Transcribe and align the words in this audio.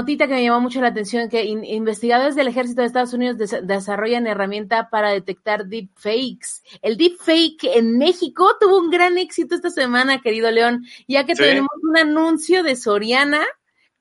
Notita 0.00 0.26
que 0.26 0.34
me 0.34 0.42
llamó 0.42 0.60
mucho 0.60 0.80
la 0.80 0.88
atención 0.88 1.28
que 1.28 1.44
in- 1.44 1.64
investigadores 1.64 2.34
del 2.34 2.48
ejército 2.48 2.80
de 2.80 2.86
Estados 2.86 3.12
Unidos 3.12 3.38
des- 3.38 3.66
desarrollan 3.66 4.26
herramienta 4.26 4.88
para 4.90 5.10
detectar 5.10 5.66
deepfakes. 5.66 6.62
El 6.82 6.96
deepfake 6.96 7.64
en 7.76 7.98
México 7.98 8.56
tuvo 8.60 8.78
un 8.78 8.90
gran 8.90 9.18
éxito 9.18 9.54
esta 9.54 9.70
semana, 9.70 10.20
querido 10.20 10.50
León, 10.50 10.84
ya 11.06 11.24
que 11.24 11.34
Sí. 11.36 11.42
tenemos 11.42 11.70
un 11.82 11.96
anuncio 11.96 12.62
de 12.62 12.76
Soriana 12.76 13.42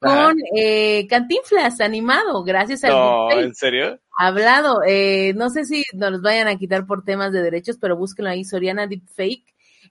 Ajá. 0.02 0.26
con 0.28 0.36
eh, 0.56 1.08
Cantinflas 1.09 1.81
animado, 1.81 2.44
gracias 2.44 2.84
al 2.84 2.92
No, 2.92 3.26
deepfake. 3.28 3.45
¿en 3.45 3.56
serio? 3.56 4.00
Hablado, 4.20 4.82
eh, 4.86 5.34
no 5.36 5.50
sé 5.50 5.64
si 5.66 5.84
nos 5.94 6.11
los 6.11 6.22
vayan 6.22 6.48
a 6.48 6.58
quitar 6.58 6.86
por 6.88 7.04
temas 7.04 7.32
de 7.32 7.42
derechos, 7.44 7.78
pero 7.80 7.95
búsquenlo 7.98 8.32
ahí, 8.32 8.44
Soriana 8.44 8.88
Deepfake. 8.88 9.45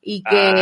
Y 0.09 0.23
que, 0.23 0.37
Ah, 0.37 0.55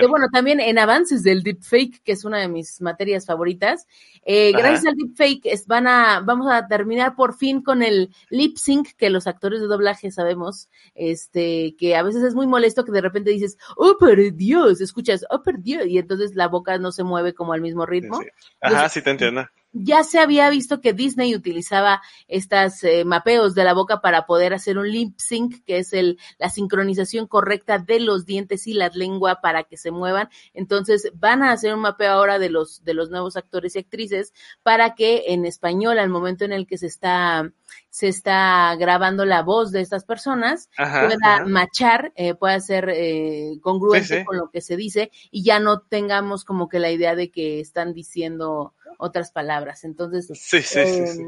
que, 0.00 0.06
bueno, 0.06 0.26
también 0.30 0.60
en 0.60 0.78
avances 0.78 1.22
del 1.22 1.42
deepfake, 1.42 2.02
que 2.02 2.12
es 2.12 2.26
una 2.26 2.40
de 2.40 2.48
mis 2.48 2.82
materias 2.82 3.24
favoritas, 3.24 3.86
eh, 4.26 4.52
gracias 4.52 4.84
al 4.84 4.96
deepfake 4.96 5.46
es, 5.46 5.66
van 5.66 5.86
a, 5.86 6.20
vamos 6.20 6.46
a 6.52 6.68
terminar 6.68 7.16
por 7.16 7.34
fin 7.34 7.62
con 7.62 7.82
el 7.82 8.10
lip 8.28 8.58
sync 8.58 8.90
que 8.98 9.08
los 9.08 9.26
actores 9.26 9.62
de 9.62 9.66
doblaje 9.66 10.10
sabemos, 10.10 10.68
este, 10.94 11.74
que 11.78 11.96
a 11.96 12.02
veces 12.02 12.22
es 12.22 12.34
muy 12.34 12.46
molesto 12.46 12.84
que 12.84 12.92
de 12.92 13.00
repente 13.00 13.30
dices, 13.30 13.56
oh, 13.78 13.96
por 13.98 14.34
Dios, 14.34 14.82
escuchas, 14.82 15.24
oh, 15.30 15.42
por 15.42 15.62
Dios, 15.62 15.86
y 15.86 15.96
entonces 15.96 16.34
la 16.34 16.48
boca 16.48 16.76
no 16.76 16.92
se 16.92 17.02
mueve 17.02 17.32
como 17.32 17.54
al 17.54 17.62
mismo 17.62 17.86
ritmo 17.86 18.20
sí. 18.20 18.28
Ajá, 18.60 18.90
sí 18.90 19.00
te 19.00 19.08
entiendo. 19.08 19.46
Ya 19.72 20.04
se 20.04 20.18
había 20.18 20.50
visto 20.50 20.80
que 20.80 20.92
Disney 20.92 21.34
utilizaba 21.34 22.02
estas 22.28 22.84
eh, 22.84 23.04
mapeos 23.04 23.54
de 23.54 23.64
la 23.64 23.72
boca 23.74 24.00
para 24.00 24.26
poder 24.26 24.52
hacer 24.54 24.78
un 24.78 24.90
lip 24.90 25.14
sync, 25.18 25.64
que 25.64 25.78
es 25.78 25.92
el, 25.92 26.18
la 26.38 26.50
sincronización 26.50 27.26
correcta 27.26 27.78
de 27.78 28.00
los 28.00 28.26
dientes 28.26 28.66
y 28.66 28.74
la 28.74 28.88
lengua 28.88 29.40
para 29.40 29.64
que 29.64 29.76
se 29.76 29.90
muevan. 29.90 30.28
Entonces 30.52 31.10
van 31.14 31.42
a 31.42 31.52
hacer 31.52 31.74
un 31.74 31.80
mapeo 31.80 32.12
ahora 32.12 32.38
de 32.38 32.50
los, 32.50 32.84
de 32.84 32.94
los 32.94 33.10
nuevos 33.10 33.36
actores 33.36 33.74
y 33.76 33.78
actrices 33.80 34.32
para 34.62 34.94
que 34.94 35.24
en 35.28 35.46
español, 35.46 35.98
al 35.98 36.10
momento 36.10 36.44
en 36.44 36.52
el 36.52 36.66
que 36.66 36.76
se 36.78 36.86
está, 36.86 37.50
se 37.88 38.08
está 38.08 38.74
grabando 38.76 39.24
la 39.24 39.42
voz 39.42 39.72
de 39.72 39.80
estas 39.80 40.04
personas, 40.04 40.68
Ajá. 40.76 41.06
pueda 41.06 41.34
ajá. 41.36 41.44
machar, 41.46 42.12
eh, 42.16 42.34
pueda 42.34 42.60
ser 42.60 42.90
eh, 42.90 43.58
congruente 43.62 44.06
Sí, 44.06 44.18
sí. 44.18 44.24
con 44.24 44.36
lo 44.36 44.50
que 44.50 44.60
se 44.60 44.76
dice 44.76 45.10
y 45.30 45.44
ya 45.44 45.60
no 45.60 45.80
tengamos 45.80 46.44
como 46.44 46.68
que 46.68 46.78
la 46.78 46.90
idea 46.90 47.14
de 47.14 47.30
que 47.30 47.60
están 47.60 47.92
diciendo 47.94 48.74
otras 48.98 49.32
palabras. 49.32 49.84
Entonces, 49.84 50.26
Sí, 50.34 50.62
sí, 50.62 50.84
sí, 50.86 51.06
sí. 51.06 51.22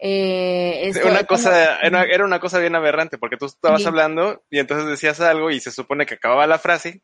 eh, 0.00 0.88
esto- 0.88 1.08
una 1.08 1.24
cosa, 1.24 1.50
no- 1.82 1.86
era, 1.86 2.02
era 2.04 2.24
una 2.24 2.40
cosa 2.40 2.58
bien 2.58 2.74
aberrante, 2.74 3.18
porque 3.18 3.36
tú 3.36 3.46
estabas 3.46 3.82
Sí. 3.82 3.86
hablando 3.88 4.42
y 4.50 4.58
entonces 4.58 4.86
decías 4.88 5.20
algo 5.20 5.50
y 5.50 5.60
se 5.60 5.70
supone 5.70 6.06
que 6.06 6.14
acababa 6.14 6.46
la 6.46 6.58
frase 6.58 7.02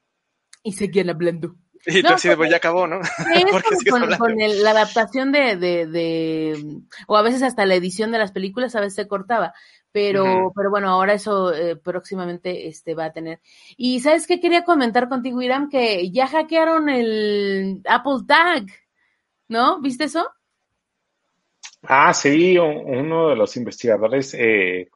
y 0.63 0.73
seguían 0.73 1.11
hablando. 1.11 1.55
y 1.87 2.01
tú 2.01 2.09
No, 2.09 2.15
así 2.15 2.31
pues 2.35 2.51
ya 2.51 2.57
acabó, 2.57 2.87
¿no? 2.87 2.99
Es 3.01 3.05
¿Por 3.51 3.63
qué 3.63 3.69
como 3.69 3.79
sigues 3.81 3.93
con, 3.93 4.17
con 4.17 4.41
el- 4.41 4.63
la 4.63 4.71
adaptación 4.71 5.33
de, 5.33 5.57
de, 5.57 5.87
de, 5.87 6.79
o 7.07 7.17
a 7.19 7.21
veces 7.23 7.43
hasta 7.43 7.67
la 7.67 7.75
edición 7.75 8.11
de 8.11 8.17
las 8.19 8.33
películas 8.33 8.75
a 8.75 8.81
veces 8.81 8.95
se 8.95 9.07
cortaba, 9.07 9.53
pero, 9.93 10.51
pero 10.57 10.71
bueno, 10.71 10.89
ahora 10.89 11.13
eso 11.13 11.53
eh, 11.53 11.77
próximamente 11.77 12.69
este 12.69 12.95
va 12.95 13.05
a 13.05 13.13
tener. 13.13 13.41
Y 13.77 14.01
sabes 14.01 14.27
qué 14.27 14.41
quería 14.41 14.65
comentar 14.65 15.11
contigo, 15.11 15.43
Iram, 15.43 15.69
que 15.69 16.11
ya 16.11 16.27
hackearon 16.27 16.89
el 16.89 17.83
Apple 17.87 18.21
Tag, 18.27 18.65
¿no? 19.49 19.81
¿Viste 19.81 20.05
eso? 20.05 20.27
Ah, 21.83 22.15
sí, 22.15 22.57
uno 22.59 23.29
de 23.29 23.37
los 23.37 23.57
investigadores 23.57 24.35
eh, 24.35 24.89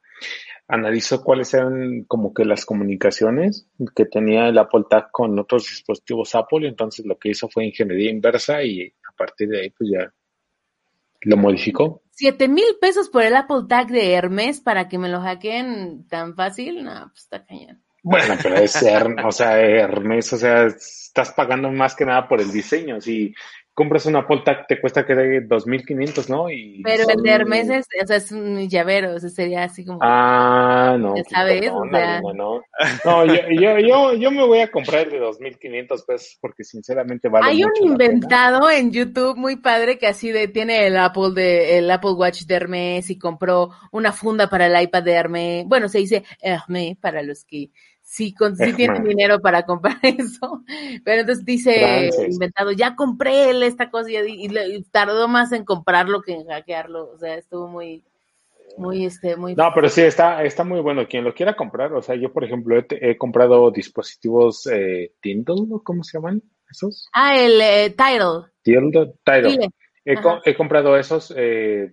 analizó 0.69 1.22
cuáles 1.22 1.53
eran 1.54 2.04
como 2.04 2.32
que 2.32 2.44
las 2.44 2.64
comunicaciones 2.64 3.69
que 3.94 4.06
tenía 4.06 4.48
el 4.48 4.59
Apple 4.59 4.84
Tag 4.88 5.10
con 5.10 5.38
otros 5.38 5.64
dispositivos 5.64 6.34
Apple, 6.34 6.66
entonces 6.66 7.04
lo 7.04 7.19
que 7.19 7.31
hizo 7.31 7.48
fue 7.48 7.66
ingeniería 7.66 8.10
inversa 8.10 8.62
y 8.62 8.86
a 8.86 9.12
partir 9.16 9.48
de 9.48 9.60
ahí 9.62 9.70
pues 9.70 9.91
ya 9.92 10.12
lo 11.22 11.36
modificó. 11.36 12.03
Siete 12.10 12.48
mil 12.48 12.65
pesos 12.80 13.09
por 13.09 13.22
el 13.22 13.36
Apple 13.36 13.65
Tag 13.69 13.88
de 13.88 14.12
Hermes 14.12 14.60
para 14.60 14.88
que 14.88 14.98
me 14.98 15.09
lo 15.09 15.20
hackeen 15.20 16.06
tan 16.09 16.34
fácil, 16.34 16.84
no, 16.84 17.09
pues 17.10 17.22
está 17.25 17.44
cañón. 17.44 17.82
Bueno, 18.03 18.34
pero 18.42 18.56
es 18.56 18.75
Her- 18.82 19.26
o 19.26 19.32
sea, 19.32 19.60
Hermes, 19.60 20.32
o 20.32 20.36
sea, 20.36 20.66
estás 20.66 21.32
pagando 21.32 21.70
más 21.70 21.94
que 21.94 22.06
nada 22.06 22.28
por 22.28 22.41
el 22.41 22.50
diseño. 22.50 23.00
Si 23.00 23.34
compras 23.78 24.06
un 24.06 24.16
Apple 24.16 24.43
Tag 24.44 24.66
te 24.66 24.81
cuesta 24.81 25.06
que 25.06 25.15
de 25.15 25.49
2.500, 25.49 26.28
¿no? 26.28 26.50
Y 26.50 26.83
Pero 26.83 27.05
el 27.05 27.15
son- 27.15 27.22
de 27.22 27.31
Hermes 27.31 27.71
es, 27.71 27.87
o 28.03 28.06
sea, 28.09 28.16
es 28.16 28.33
un 28.33 28.69
llavero, 28.69 29.15
o 29.15 29.19
sea, 29.21 29.31
sería 29.31 29.62
así 29.62 29.84
como... 29.84 30.00
Ah, 30.03 30.97
no. 30.99 31.15
Sabes, 31.31 31.61
perdón, 31.61 31.89
o 31.89 31.91
sea. 31.97 32.16
Alina, 32.16 32.33
no. 32.34 32.61
No, 33.05 33.25
yo, 33.27 33.34
yo, 33.50 33.78
yo, 33.78 34.15
yo 34.15 34.31
me 34.33 34.44
voy 34.44 34.59
a 34.59 34.71
comprar 34.72 35.03
el 35.06 35.11
de 35.12 35.21
2.500 35.21 36.05
pesos 36.05 36.37
porque 36.41 36.65
sinceramente 36.65 37.28
vale 37.28 37.47
Hay 37.49 37.62
un 37.62 37.72
pena. 37.72 37.87
inventado 37.93 38.69
en 38.69 38.91
YouTube 38.91 39.37
muy 39.37 39.55
padre 39.55 39.97
que 39.97 40.09
así 40.09 40.33
de 40.33 40.49
tiene 40.49 40.89
el 40.89 40.97
Apple 40.97 41.31
de 41.37 41.78
el 41.78 41.89
Apple 41.93 42.15
Watch 42.15 42.43
de 42.47 42.55
Hermes 42.56 43.09
y 43.10 43.16
compró 43.19 43.71
una 43.93 44.12
funda 44.12 44.50
para 44.50 44.66
el 44.66 44.83
iPad 44.83 45.05
de 45.05 45.12
Hermes. 45.12 45.65
Bueno, 45.69 45.89
se 45.89 45.99
dice 45.99 46.25
Hermes 46.43 46.97
para 46.99 47.22
los 47.22 47.45
que 47.45 47.71
sí, 48.08 48.34
con, 48.34 48.56
sí 48.56 48.62
Hermes. 48.62 48.76
tienen 48.76 49.04
dinero 49.04 49.38
para 49.41 49.64
comprar 49.64 49.98
eso. 50.02 50.62
Pero 51.04 51.20
entonces 51.20 51.44
dice 51.44 52.08
inventado, 52.28 52.72
ya 52.72 52.96
compré 52.96 53.50
él 53.50 53.62
esta 53.62 53.91
cosa 53.91 54.10
y, 54.10 54.16
y 54.44 54.48
le- 54.48 54.69
y 54.76 54.82
tardó 54.84 55.28
más 55.28 55.52
en 55.52 55.64
comprarlo 55.64 56.22
que 56.22 56.32
en 56.32 56.47
hackearlo. 56.47 57.10
O 57.10 57.18
sea, 57.18 57.34
estuvo 57.36 57.68
muy, 57.68 58.02
muy, 58.78 59.04
este, 59.04 59.36
muy... 59.36 59.54
No, 59.54 59.70
pero 59.74 59.88
sí, 59.88 60.00
está, 60.02 60.42
está 60.42 60.64
muy 60.64 60.80
bueno. 60.80 61.06
Quien 61.06 61.24
lo 61.24 61.34
quiera 61.34 61.54
comprar, 61.54 61.92
o 61.92 62.02
sea, 62.02 62.14
yo, 62.16 62.32
por 62.32 62.44
ejemplo, 62.44 62.78
he, 62.78 62.86
he 62.91 63.18
comprado 63.18 63.70
dispositivos 63.70 64.66
eh, 64.66 65.12
Kindle, 65.20 65.66
¿no? 65.68 65.82
¿cómo 65.82 66.02
se 66.02 66.16
llaman 66.18 66.42
esos? 66.70 67.08
Ah, 67.12 67.36
el 67.36 67.60
eh, 67.60 67.91
Tidal. 67.97 68.50
Tidal, 68.62 69.14
Tidal. 69.24 69.70
He, 70.04 70.14
co- 70.16 70.41
he 70.44 70.54
comprado 70.56 70.97
esos, 70.97 71.34
eh, 71.36 71.92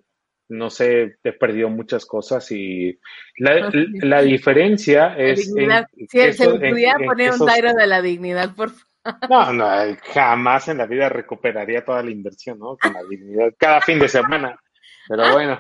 no 0.50 0.70
sé, 0.70 1.18
he 1.24 1.32
perdido 1.34 1.70
muchas 1.70 2.06
cosas 2.06 2.52
y 2.52 3.00
la, 3.38 3.72
la 4.02 4.22
diferencia 4.22 5.10
La 5.16 5.18
es... 5.18 5.48
en 5.48 5.54
dignidad. 5.56 5.88
Si 5.96 6.08
que 6.08 6.34
se 6.34 6.50
le 6.50 6.68
en- 6.68 6.72
pudiera 6.74 6.98
en 7.00 7.06
poner 7.06 7.30
un 7.30 7.36
esos- 7.36 7.54
Tidal 7.54 7.76
de 7.76 7.88
la 7.88 8.02
dignidad, 8.02 8.56
por 8.56 8.70
favor. 8.72 8.86
No, 9.30 9.54
no, 9.54 9.98
jamás 10.14 10.68
en 10.68 10.80
la 10.80 10.88
vida 10.88 11.10
recuperaría 11.10 11.86
toda 11.86 12.02
la 12.02 12.10
inversión, 12.12 12.58
¿no? 12.60 12.76
Con 12.78 12.94
la 12.94 13.04
dignidad, 13.10 13.54
cada 13.58 13.80
fin 13.82 14.00
de 14.00 14.10
semana. 14.10 14.60
Pero 15.08 15.32
bueno. 15.34 15.60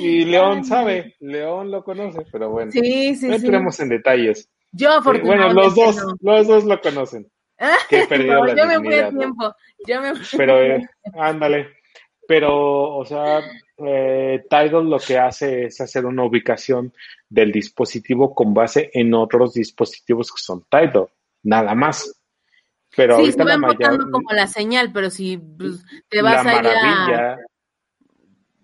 Y 0.00 0.24
León 0.24 0.64
sabe, 0.64 1.14
León 1.20 1.70
lo 1.70 1.84
conoce, 1.84 2.24
pero 2.32 2.48
bueno. 2.48 2.72
Sí, 2.72 3.14
sí, 3.16 3.28
no 3.28 3.34
entremos 3.34 3.78
en 3.80 3.90
detalles. 3.90 4.48
Yo 4.72 4.88
Eh, 4.90 4.94
afortunadamente 4.98 5.52
bueno, 5.54 5.62
los 5.62 5.74
dos, 5.74 5.96
no. 6.22 6.32
los 6.32 6.46
dos 6.46 6.64
lo 6.64 6.80
conocen. 6.80 7.26
Que 7.90 8.00
he 8.02 8.06
perdido 8.06 8.34
No, 8.34 8.44
la 8.46 8.54
yo 8.56 8.66
me 8.66 8.76
fui 8.78 8.86
a 8.86 8.90
dignidad, 8.90 9.10
tiempo. 9.18 9.54
Yo 9.86 10.00
me 10.00 10.14
fui. 10.14 10.38
Pero, 10.38 10.62
eh, 10.62 10.88
ándale. 11.18 11.75
Pero, 12.28 12.96
o 12.96 13.04
sea, 13.04 13.40
eh, 13.78 14.44
Tidal 14.48 14.90
lo 14.90 14.98
que 14.98 15.18
hace 15.18 15.66
es 15.66 15.80
hacer 15.80 16.06
una 16.06 16.24
ubicación 16.24 16.92
del 17.28 17.52
dispositivo 17.52 18.34
con 18.34 18.54
base 18.54 18.90
en 18.92 19.14
otros 19.14 19.54
dispositivos 19.54 20.32
que 20.32 20.42
son 20.42 20.64
Tidal, 20.70 21.08
nada 21.42 21.74
más. 21.74 22.20
Pero 22.96 23.16
sí, 23.16 23.20
ahorita 23.20 23.42
se 23.42 23.48
la 23.48 23.58
van 23.58 23.60
mayor, 23.78 24.10
como 24.10 24.32
la 24.32 24.46
señal, 24.46 24.90
pero 24.92 25.10
si 25.10 25.36
pues, 25.36 25.84
te 26.08 26.22
la 26.22 26.22
vas 26.22 26.46
allá. 26.46 26.62
maravilla, 26.62 27.38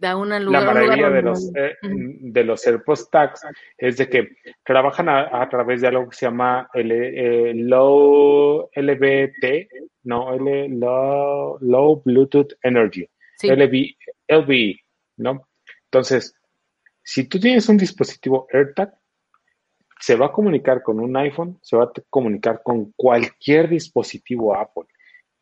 Da 0.03 0.17
una 0.17 0.41
La 0.41 0.45
lugar 0.45 0.65
maravilla 0.65 1.11
de 1.11 1.23
los, 1.23 1.55
eh, 1.55 1.77
de 1.83 2.43
los 2.43 2.67
AirPods 2.67 3.09
Tags 3.09 3.43
es 3.79 3.99
de 3.99 4.09
que 4.09 4.31
trabajan 4.65 5.09
a, 5.09 5.43
a 5.43 5.49
través 5.49 5.81
de 5.81 5.87
algo 5.87 6.09
que 6.09 6.17
se 6.17 6.27
llama 6.27 6.69
L, 6.75 6.93
eh, 6.93 7.55
Low 7.55 8.69
LBT, 8.75 9.69
no, 10.03 10.35
L, 10.35 10.69
low, 10.71 11.57
low 11.61 12.03
Bluetooth 12.05 12.53
Energy, 12.65 13.09
Sí. 13.43 13.51
LB, 13.51 13.97
LBE, 14.29 14.81
¿no? 15.17 15.49
Entonces, 15.85 16.35
si 17.03 17.29
tú 17.29 17.41
tienes 17.41 17.69
un 17.69 17.77
dispositivo 17.77 18.47
AirTag, 18.53 18.95
se 20.01 20.17
va 20.17 20.27
a 20.27 20.33
comunicar 20.33 20.83
con 20.83 21.01
un 21.01 21.17
iPhone, 21.17 21.59
se 21.61 21.77
va 21.77 21.85
a 21.85 21.93
comunicar 22.09 22.63
con 22.63 22.93
cualquier 22.97 23.69
dispositivo 23.69 24.57
Apple. 24.57 24.85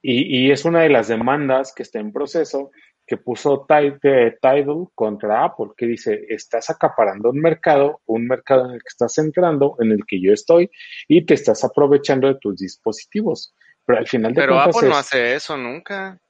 Y, 0.02 0.46
y 0.46 0.50
es 0.50 0.64
una 0.64 0.80
de 0.80 0.88
las 0.88 1.08
demandas 1.08 1.74
que 1.74 1.82
está 1.82 1.98
en 1.98 2.12
proceso 2.12 2.70
que 3.10 3.16
puso 3.16 3.66
eh, 3.68 4.38
Tidal 4.40 4.86
contra 4.94 5.44
Apple, 5.44 5.70
que 5.76 5.84
dice, 5.84 6.26
estás 6.28 6.70
acaparando 6.70 7.30
un 7.30 7.40
mercado, 7.40 8.00
un 8.06 8.24
mercado 8.28 8.66
en 8.66 8.74
el 8.74 8.78
que 8.78 8.88
estás 8.88 9.18
entrando, 9.18 9.76
en 9.80 9.90
el 9.90 10.06
que 10.06 10.22
yo 10.22 10.32
estoy, 10.32 10.70
y 11.08 11.26
te 11.26 11.34
estás 11.34 11.64
aprovechando 11.64 12.28
de 12.28 12.36
tus 12.40 12.54
dispositivos. 12.56 13.52
Pero 13.84 13.98
al 13.98 14.06
final 14.06 14.32
de 14.32 14.42
Pero 14.42 14.52
cuentas 14.52 14.76
Apple 14.76 14.88
no 14.90 14.96
hace 14.96 15.34
eso 15.34 15.56
nunca. 15.56 16.20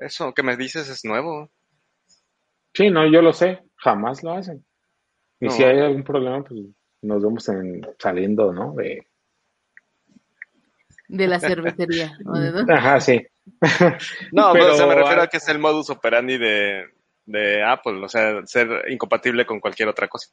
Eso 0.00 0.32
que 0.32 0.42
me 0.42 0.56
dices 0.56 0.88
es 0.88 1.04
nuevo. 1.04 1.50
Sí, 2.74 2.90
no, 2.90 3.06
yo 3.10 3.20
lo 3.20 3.32
sé, 3.32 3.62
jamás 3.76 4.22
lo 4.22 4.32
hacen. 4.32 4.64
Y 5.40 5.46
No. 5.46 5.50
si 5.52 5.62
hay 5.62 5.78
algún 5.78 6.04
problema, 6.04 6.42
pues 6.42 6.60
nos 7.02 7.22
vemos 7.22 7.48
en, 7.48 7.86
saliendo, 7.98 8.52
¿no? 8.52 8.74
De, 8.74 9.06
de 11.08 11.26
la 11.26 11.40
cervecería. 11.40 12.16
¿o 12.26 12.38
de 12.38 12.50
dónde? 12.50 12.72
Ajá, 12.72 13.00
sí. 13.00 13.20
No, 14.32 14.52
pero, 14.52 14.64
Pero, 14.64 14.74
o 14.74 14.76
sea, 14.76 14.86
me 14.86 14.94
refiero 14.94 15.22
ah, 15.22 15.24
a 15.24 15.28
que 15.28 15.38
es 15.38 15.48
el 15.48 15.58
modus 15.58 15.90
operandi 15.90 16.38
de, 16.38 16.84
de 17.26 17.64
Apple, 17.64 18.04
o 18.04 18.08
sea, 18.08 18.46
ser 18.46 18.84
incompatible 18.88 19.44
con 19.44 19.60
cualquier 19.60 19.88
otra 19.88 20.08
cosa. 20.08 20.28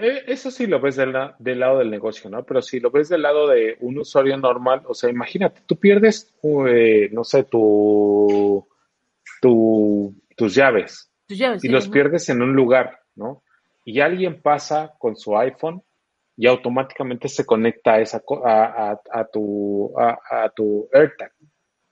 Eh, 0.00 0.22
Eso 0.28 0.50
sí 0.50 0.66
lo 0.68 0.80
ves 0.80 0.94
del, 0.96 1.12
la- 1.12 1.34
del 1.40 1.58
lado 1.60 1.78
del 1.80 1.90
negocio, 1.90 2.30
¿no? 2.30 2.44
Pero 2.44 2.62
si 2.62 2.78
lo 2.80 2.90
ves 2.90 3.08
del 3.08 3.22
lado 3.22 3.48
de 3.48 3.76
un 3.80 3.98
usuario 3.98 4.36
normal, 4.36 4.82
o 4.86 4.94
sea, 4.94 5.10
imagínate, 5.10 5.62
tú 5.66 5.76
pierdes, 5.76 6.32
eh, 6.68 7.08
no 7.12 7.24
sé, 7.24 7.42
tu, 7.44 8.66
tu, 9.42 10.14
tus 10.36 10.54
llaves 10.54 11.10
Tus 11.26 11.38
llaves, 11.38 11.64
y 11.64 11.66
sí, 11.66 11.72
los 11.72 11.86
¿no? 11.88 11.92
pierdes 11.92 12.28
en 12.28 12.42
un 12.42 12.54
lugar, 12.54 13.00
¿no? 13.16 13.42
Y 13.84 14.00
alguien 14.00 14.40
pasa 14.40 14.94
con 14.98 15.16
su 15.16 15.36
iPhone 15.36 15.82
y 16.36 16.46
automáticamente 16.46 17.28
se 17.28 17.44
conecta 17.44 17.94
a, 17.94 18.00
esa, 18.00 18.22
a, 18.44 18.90
a- 18.92 19.00
a 19.20 19.24
tu, 19.26 19.92
a, 19.98 20.18
a 20.44 20.48
tu 20.50 20.88
AirTag. 20.92 21.32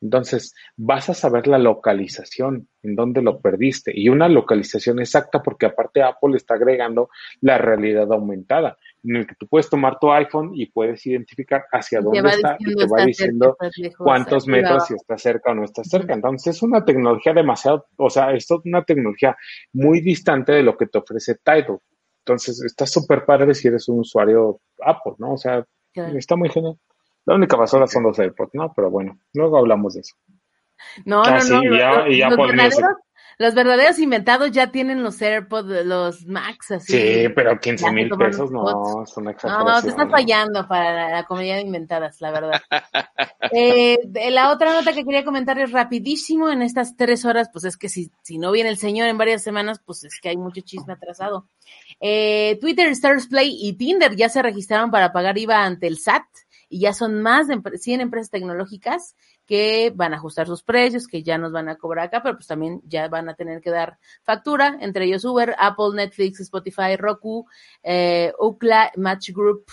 Entonces, 0.06 0.54
vas 0.76 1.10
a 1.10 1.14
saber 1.14 1.48
la 1.48 1.58
localización, 1.58 2.68
en 2.82 2.94
dónde 2.94 3.22
lo 3.22 3.40
perdiste, 3.40 3.90
y 3.92 4.08
una 4.08 4.28
localización 4.28 5.00
exacta, 5.00 5.42
porque 5.42 5.66
aparte 5.66 6.00
Apple 6.00 6.36
está 6.36 6.54
agregando 6.54 7.10
la 7.40 7.58
realidad 7.58 8.12
aumentada, 8.12 8.76
en 9.02 9.16
el 9.16 9.26
que 9.26 9.34
tú 9.34 9.48
puedes 9.48 9.68
tomar 9.68 9.98
tu 9.98 10.12
iPhone 10.12 10.52
y 10.54 10.66
puedes 10.66 11.04
identificar 11.06 11.64
hacia 11.72 12.00
dónde 12.00 12.20
está 12.28 12.56
y 12.60 12.72
te 12.72 12.86
va 12.86 13.04
diciendo 13.04 13.56
lejos, 13.76 14.04
cuántos 14.04 14.46
metros, 14.46 14.86
si 14.86 14.94
está 14.94 15.18
cerca 15.18 15.50
o 15.50 15.54
no 15.56 15.64
está 15.64 15.82
cerca. 15.82 16.14
Entonces, 16.14 16.54
es 16.54 16.62
una 16.62 16.84
tecnología 16.84 17.32
demasiado, 17.32 17.86
o 17.96 18.08
sea, 18.08 18.32
esto 18.32 18.60
es 18.60 18.66
una 18.66 18.84
tecnología 18.84 19.36
muy 19.72 20.00
distante 20.00 20.52
de 20.52 20.62
lo 20.62 20.76
que 20.76 20.86
te 20.86 20.98
ofrece 20.98 21.34
Tidal. 21.34 21.80
Entonces, 22.24 22.62
está 22.62 22.86
súper 22.86 23.24
padre 23.24 23.54
si 23.54 23.66
eres 23.66 23.88
un 23.88 24.00
usuario 24.00 24.60
Apple, 24.80 25.14
¿no? 25.18 25.32
O 25.32 25.36
sea, 25.36 25.66
Claro. 25.96 26.18
está 26.18 26.36
muy 26.36 26.50
genial. 26.50 26.78
La 27.26 27.34
única 27.34 27.56
basura 27.56 27.86
son 27.86 28.04
los 28.04 28.18
AirPods, 28.18 28.54
¿no? 28.54 28.72
Pero 28.74 28.90
bueno, 28.90 29.18
luego 29.34 29.58
hablamos 29.58 29.94
de 29.94 30.00
eso. 30.00 30.14
No, 31.04 31.22
Ah, 31.24 31.30
no, 31.32 31.40
sí, 31.40 31.52
no. 31.52 31.62
los- 31.64 31.78
ya- 31.78 31.92
los, 32.04 32.08
y 32.14 32.18
ya 32.18 32.28
los 32.30 32.38
Apple 32.38 32.52
Music. 32.52 32.62
verdaderos, 32.76 32.96
los 33.38 33.54
verdaderos 33.54 33.98
inventados 33.98 34.50
ya 34.52 34.70
tienen 34.70 35.02
los 35.02 35.20
AirPods, 35.20 35.84
los 35.84 36.24
Max, 36.26 36.70
así. 36.70 36.92
Sí, 36.92 37.28
pero 37.34 37.58
15 37.58 37.82
Ya 37.84 37.88
se 37.88 37.94
mil 37.94 38.08
pesos 38.10 38.50
no, 38.50 39.02
es 39.02 39.16
una 39.16 39.32
No, 39.32 39.36
te 39.36 39.46
exageración. 39.46 39.90
estás 39.90 40.10
fallando 40.10 40.66
para 40.68 40.94
la, 40.94 41.10
la 41.10 41.24
comunidad 41.24 41.56
de 41.56 41.62
inventadas, 41.62 42.20
la 42.20 42.30
verdad. 42.30 42.52
Eh, 43.52 43.98
la 44.32 44.50
otra 44.50 44.72
nota 44.72 44.92
que 44.92 45.04
quería 45.04 45.24
comentar 45.24 45.56
es 45.60 45.70
rapidísimo 45.70 46.50
en 46.50 46.62
estas 46.62 46.96
tres 46.96 47.24
horas, 47.24 47.48
pues 47.52 47.64
es 47.64 47.76
que 47.76 47.88
si, 47.88 48.10
si 48.22 48.38
no 48.38 48.50
viene 48.50 48.70
el 48.70 48.76
señor 48.76 49.06
en 49.06 49.18
varias 49.18 49.40
semanas, 49.42 49.80
pues 49.84 50.02
es 50.02 50.18
que 50.20 50.30
hay 50.30 50.36
mucho 50.36 50.62
chisme 50.62 50.94
atrasado. 50.94 51.46
Eh, 52.00 52.58
Twitter, 52.60 52.88
Stars 52.88 53.28
Play 53.28 53.56
y 53.60 53.74
Tinder 53.74 54.16
ya 54.16 54.28
se 54.28 54.42
registraron 54.42 54.90
para 54.90 55.12
pagar 55.12 55.38
IVA 55.38 55.64
ante 55.64 55.86
el 55.86 55.96
SAT 55.98 56.24
y 56.68 56.80
ya 56.80 56.92
son 56.92 57.22
más 57.22 57.48
de 57.48 57.56
empre- 57.56 57.78
100 57.78 58.00
empresas 58.00 58.30
tecnológicas 58.30 59.14
que 59.46 59.92
van 59.94 60.12
a 60.12 60.16
ajustar 60.16 60.46
sus 60.46 60.62
precios, 60.62 61.06
que 61.06 61.22
ya 61.22 61.38
nos 61.38 61.52
van 61.52 61.68
a 61.68 61.76
cobrar 61.76 62.06
acá, 62.06 62.22
pero 62.22 62.36
pues 62.36 62.46
también 62.46 62.80
ya 62.84 63.08
van 63.08 63.28
a 63.28 63.34
tener 63.34 63.60
que 63.60 63.70
dar 63.70 63.98
factura, 64.22 64.76
entre 64.80 65.04
ellos 65.04 65.24
Uber, 65.24 65.54
Apple, 65.58 65.94
Netflix, 65.94 66.40
Spotify, 66.40 66.96
Roku, 66.96 67.46
eh, 67.82 68.32
Ookla, 68.38 68.92
Match 68.96 69.30
Group, 69.30 69.66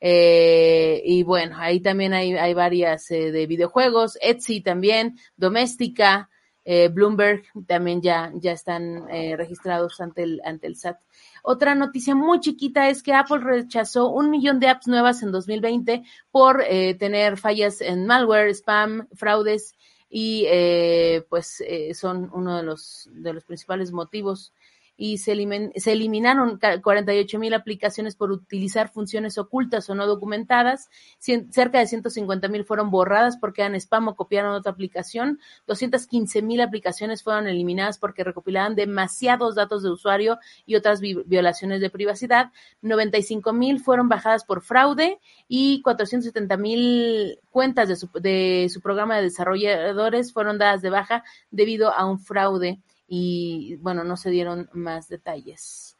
eh, 0.00 1.00
y 1.02 1.22
bueno, 1.22 1.56
ahí 1.58 1.80
también 1.80 2.12
hay, 2.12 2.34
hay 2.34 2.52
varias 2.52 3.10
eh, 3.10 3.32
de 3.32 3.46
videojuegos, 3.46 4.18
Etsy 4.20 4.60
también, 4.60 5.16
Doméstica, 5.36 6.28
eh, 6.64 6.88
Bloomberg 6.88 7.44
también 7.66 8.00
ya, 8.00 8.32
ya 8.34 8.52
están 8.52 9.08
eh, 9.10 9.36
registrados 9.36 10.00
ante 10.00 10.22
el, 10.22 10.40
ante 10.44 10.66
el 10.66 10.76
SAT. 10.76 10.98
Otra 11.42 11.74
noticia 11.74 12.14
muy 12.14 12.40
chiquita 12.40 12.88
es 12.88 13.02
que 13.02 13.12
Apple 13.12 13.38
rechazó 13.38 14.08
un 14.08 14.30
millón 14.30 14.60
de 14.60 14.68
apps 14.68 14.88
nuevas 14.88 15.22
en 15.22 15.30
2020 15.30 16.02
por 16.30 16.62
eh, 16.66 16.94
tener 16.94 17.36
fallas 17.36 17.80
en 17.80 18.06
malware, 18.06 18.50
spam, 18.54 19.08
fraudes 19.14 19.74
y 20.08 20.44
eh, 20.48 21.26
pues 21.28 21.60
eh, 21.66 21.92
son 21.92 22.30
uno 22.32 22.56
de 22.56 22.62
los, 22.62 23.10
de 23.12 23.32
los 23.32 23.44
principales 23.44 23.92
motivos 23.92 24.52
y 24.96 25.18
se, 25.18 25.34
elimin- 25.34 25.72
se 25.76 25.92
eliminaron 25.92 26.58
ca- 26.58 26.80
48 26.80 27.38
mil 27.38 27.54
aplicaciones 27.54 28.14
por 28.14 28.30
utilizar 28.30 28.88
funciones 28.92 29.38
ocultas 29.38 29.90
o 29.90 29.94
no 29.94 30.06
documentadas. 30.06 30.88
Cerca 31.18 31.78
de 31.80 31.86
150 31.86 32.48
mil 32.48 32.64
fueron 32.64 32.90
borradas 32.90 33.36
porque 33.36 33.62
eran 33.62 33.74
spam 33.74 34.08
o 34.08 34.14
copiaron 34.16 34.54
otra 34.54 34.72
aplicación. 34.72 35.40
215 35.66 36.42
mil 36.42 36.60
aplicaciones 36.60 37.22
fueron 37.22 37.48
eliminadas 37.48 37.98
porque 37.98 38.22
recopilaban 38.24 38.74
demasiados 38.76 39.54
datos 39.54 39.82
de 39.82 39.90
usuario 39.90 40.38
y 40.64 40.76
otras 40.76 41.00
vi- 41.00 41.22
violaciones 41.26 41.80
de 41.80 41.90
privacidad. 41.90 42.52
95 42.82 43.52
mil 43.52 43.80
fueron 43.80 44.08
bajadas 44.08 44.44
por 44.44 44.62
fraude 44.62 45.18
y 45.48 45.82
470 45.82 46.56
mil 46.56 47.40
cuentas 47.50 47.88
de 47.88 47.96
su, 47.96 48.08
de 48.20 48.68
su 48.72 48.80
programa 48.80 49.16
de 49.16 49.22
desarrolladores 49.22 50.32
fueron 50.32 50.58
dadas 50.58 50.82
de 50.82 50.90
baja 50.90 51.24
debido 51.50 51.92
a 51.92 52.04
un 52.06 52.18
fraude 52.20 52.80
y 53.06 53.76
bueno, 53.76 54.04
no 54.04 54.16
se 54.16 54.30
dieron 54.30 54.68
más 54.72 55.08
detalles. 55.08 55.96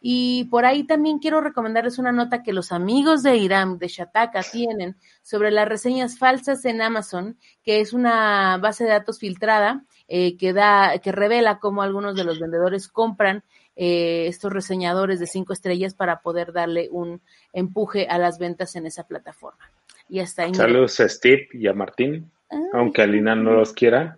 Y 0.00 0.44
por 0.44 0.64
ahí 0.64 0.84
también 0.84 1.18
quiero 1.18 1.40
recomendarles 1.40 1.98
una 1.98 2.12
nota 2.12 2.42
que 2.42 2.52
los 2.52 2.70
amigos 2.70 3.22
de 3.22 3.36
Irán, 3.36 3.78
de 3.78 3.88
Shataka, 3.88 4.42
tienen 4.42 4.96
sobre 5.22 5.50
las 5.50 5.68
reseñas 5.68 6.18
falsas 6.18 6.64
en 6.64 6.82
Amazon, 6.82 7.38
que 7.64 7.80
es 7.80 7.92
una 7.92 8.58
base 8.58 8.84
de 8.84 8.90
datos 8.90 9.18
filtrada 9.18 9.84
eh, 10.06 10.36
que 10.36 10.52
da, 10.52 10.98
que 10.98 11.12
revela 11.12 11.58
cómo 11.58 11.82
algunos 11.82 12.14
de 12.14 12.24
los 12.24 12.38
vendedores 12.38 12.88
compran 12.88 13.42
eh, 13.74 14.26
estos 14.28 14.52
reseñadores 14.52 15.18
de 15.18 15.26
cinco 15.26 15.52
estrellas 15.52 15.94
para 15.94 16.20
poder 16.20 16.52
darle 16.52 16.88
un 16.90 17.20
empuje 17.52 18.06
a 18.08 18.18
las 18.18 18.38
ventas 18.38 18.76
en 18.76 18.86
esa 18.86 19.06
plataforma. 19.06 19.70
Y 20.08 20.20
hasta 20.20 20.44
ahí. 20.44 20.54
Saludos 20.54 21.00
a 21.00 21.08
Steve 21.08 21.48
y 21.52 21.66
a 21.66 21.72
Martín, 21.72 22.30
aunque 22.72 23.02
Alina 23.02 23.34
no 23.34 23.54
los 23.54 23.72
quiera. 23.72 24.16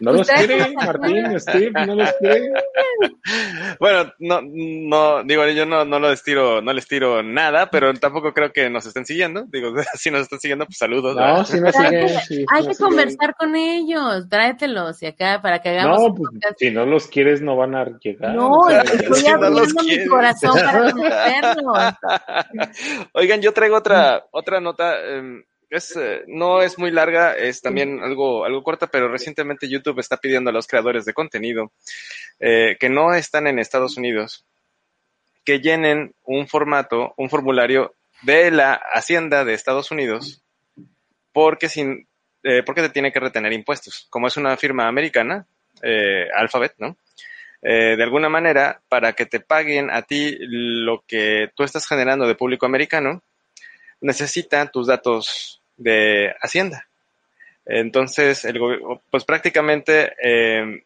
No 0.00 0.12
los 0.12 0.28
quiere, 0.28 0.74
Martín, 0.74 1.40
Steve, 1.40 1.72
no 1.86 1.94
los 1.94 2.12
quiere. 2.14 2.50
Bueno, 3.78 4.10
no, 4.18 4.40
no, 4.42 5.22
digo, 5.22 5.46
yo 5.48 5.66
no, 5.66 5.84
no 5.84 5.98
lo 6.00 6.10
estiro, 6.10 6.62
no 6.62 6.72
les 6.72 6.86
tiro 6.88 7.22
nada, 7.22 7.70
pero 7.70 7.92
tampoco 7.94 8.32
creo 8.32 8.52
que 8.52 8.70
nos 8.70 8.86
estén 8.86 9.04
siguiendo. 9.04 9.44
Digo, 9.52 9.72
si 9.94 10.10
nos 10.10 10.22
están 10.22 10.40
siguiendo, 10.40 10.64
pues 10.64 10.78
saludos. 10.78 11.14
No, 11.14 11.20
¿verdad? 11.22 11.44
si 11.44 11.60
no 11.60 11.70
siguen. 11.70 12.08
sí, 12.26 12.44
Hay 12.50 12.66
que 12.66 12.74
siguen. 12.74 12.88
conversar 12.88 13.34
con 13.36 13.54
ellos, 13.54 14.28
tráetelos 14.28 15.02
y 15.02 15.06
acá 15.06 15.40
para 15.42 15.60
que 15.60 15.68
hagamos 15.70 15.98
No, 16.00 16.06
un 16.06 16.14
pues, 16.16 16.30
si 16.58 16.70
no 16.70 16.86
los 16.86 17.06
quieres, 17.08 17.42
no 17.42 17.56
van 17.56 17.74
a 17.74 17.84
llegar. 18.00 18.34
No, 18.34 18.50
o 18.60 18.68
sea, 18.70 18.80
estoy 18.82 19.14
si 19.20 19.24
no 19.28 19.34
abriendo 19.34 19.82
mi 19.84 20.06
corazón 20.06 20.54
para 20.54 20.90
conocerlos. 20.92 21.94
Oigan, 23.12 23.40
yo 23.42 23.52
traigo 23.52 23.76
otra, 23.76 24.24
otra 24.30 24.60
nota. 24.60 24.94
eh, 24.98 25.44
es, 25.70 25.96
eh, 25.96 26.22
no 26.26 26.62
es 26.62 26.78
muy 26.78 26.90
larga, 26.90 27.34
es 27.34 27.60
también 27.60 28.00
algo, 28.02 28.44
algo 28.44 28.62
corta, 28.62 28.86
pero 28.86 29.08
recientemente 29.08 29.68
YouTube 29.68 29.98
está 30.00 30.16
pidiendo 30.16 30.50
a 30.50 30.52
los 30.52 30.66
creadores 30.66 31.04
de 31.04 31.12
contenido 31.12 31.72
eh, 32.40 32.76
que 32.80 32.88
no 32.88 33.14
están 33.14 33.46
en 33.46 33.58
Estados 33.58 33.96
Unidos 33.96 34.44
que 35.44 35.60
llenen 35.60 36.14
un 36.24 36.46
formato, 36.46 37.14
un 37.16 37.30
formulario 37.30 37.94
de 38.22 38.50
la 38.50 38.74
Hacienda 38.74 39.44
de 39.46 39.54
Estados 39.54 39.90
Unidos, 39.90 40.42
porque 41.32 41.70
sin, 41.70 42.06
eh, 42.42 42.62
porque 42.64 42.82
te 42.82 42.90
tiene 42.90 43.12
que 43.12 43.20
retener 43.20 43.54
impuestos. 43.54 44.06
Como 44.10 44.26
es 44.26 44.36
una 44.36 44.58
firma 44.58 44.88
americana, 44.88 45.46
eh, 45.82 46.26
Alphabet, 46.36 46.74
¿no? 46.78 46.96
De 47.60 48.00
alguna 48.00 48.28
manera, 48.28 48.80
para 48.88 49.14
que 49.14 49.26
te 49.26 49.40
paguen 49.40 49.90
a 49.90 50.02
ti 50.02 50.36
lo 50.38 51.02
que 51.08 51.50
tú 51.56 51.64
estás 51.64 51.88
generando 51.88 52.28
de 52.28 52.36
público 52.36 52.66
americano, 52.66 53.20
necesitan 54.00 54.70
tus 54.70 54.86
datos 54.86 55.60
de 55.76 56.34
Hacienda. 56.40 56.86
Entonces, 57.66 58.44
el 58.44 58.58
pues 59.10 59.24
prácticamente 59.24 60.14
eh, 60.22 60.84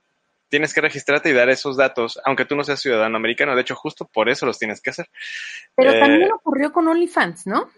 tienes 0.48 0.74
que 0.74 0.80
registrarte 0.80 1.30
y 1.30 1.32
dar 1.32 1.48
esos 1.48 1.76
datos, 1.76 2.20
aunque 2.24 2.44
tú 2.44 2.56
no 2.56 2.64
seas 2.64 2.80
ciudadano 2.80 3.16
americano. 3.16 3.54
De 3.54 3.62
hecho, 3.62 3.76
justo 3.76 4.04
por 4.04 4.28
eso 4.28 4.46
los 4.46 4.58
tienes 4.58 4.80
que 4.80 4.90
hacer. 4.90 5.08
Pero 5.76 5.92
Eh, 5.92 6.00
también 6.00 6.32
ocurrió 6.32 6.72
con 6.72 6.88
OnlyFans, 6.88 7.46
¿no? 7.46 7.70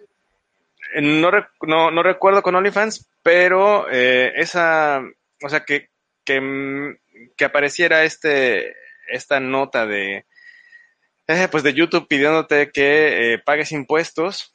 no, 1.00 1.31
rec- 1.31 1.50
no, 1.62 1.91
no 1.91 2.03
recuerdo 2.03 2.43
con 2.43 2.55
OnlyFans, 2.55 3.09
pero 3.23 3.87
eh, 3.91 4.33
esa, 4.37 5.03
o 5.43 5.49
sea, 5.49 5.64
que, 5.64 5.88
que, 6.25 6.97
que 7.37 7.45
apareciera 7.45 8.05
este, 8.05 8.75
esta 9.09 9.41
nota 9.41 9.87
de, 9.87 10.25
eh, 11.26 11.49
pues 11.50 11.62
de 11.62 11.75
YouTube 11.75 12.07
pidiéndote 12.09 12.71
que 12.71 13.35
eh, 13.35 13.38
pagues 13.38 13.73
impuestos, 13.73 14.53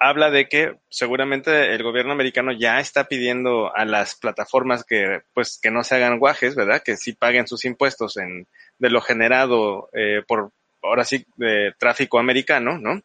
habla 0.00 0.30
de 0.30 0.48
que 0.48 0.76
seguramente 0.88 1.74
el 1.74 1.82
gobierno 1.82 2.12
americano 2.12 2.52
ya 2.52 2.80
está 2.80 3.04
pidiendo 3.04 3.74
a 3.76 3.84
las 3.84 4.16
plataformas 4.16 4.82
que, 4.82 5.20
pues, 5.34 5.60
que 5.62 5.70
no 5.70 5.84
se 5.84 5.94
hagan 5.96 6.18
guajes, 6.18 6.56
¿verdad? 6.56 6.82
Que 6.82 6.96
sí 6.96 7.12
paguen 7.12 7.46
sus 7.46 7.66
impuestos 7.66 8.16
en, 8.16 8.48
de 8.78 8.90
lo 8.90 9.02
generado 9.02 9.90
eh, 9.92 10.22
por, 10.26 10.52
ahora 10.82 11.04
sí, 11.04 11.26
de 11.36 11.74
tráfico 11.78 12.18
americano, 12.18 12.78
¿no? 12.78 13.02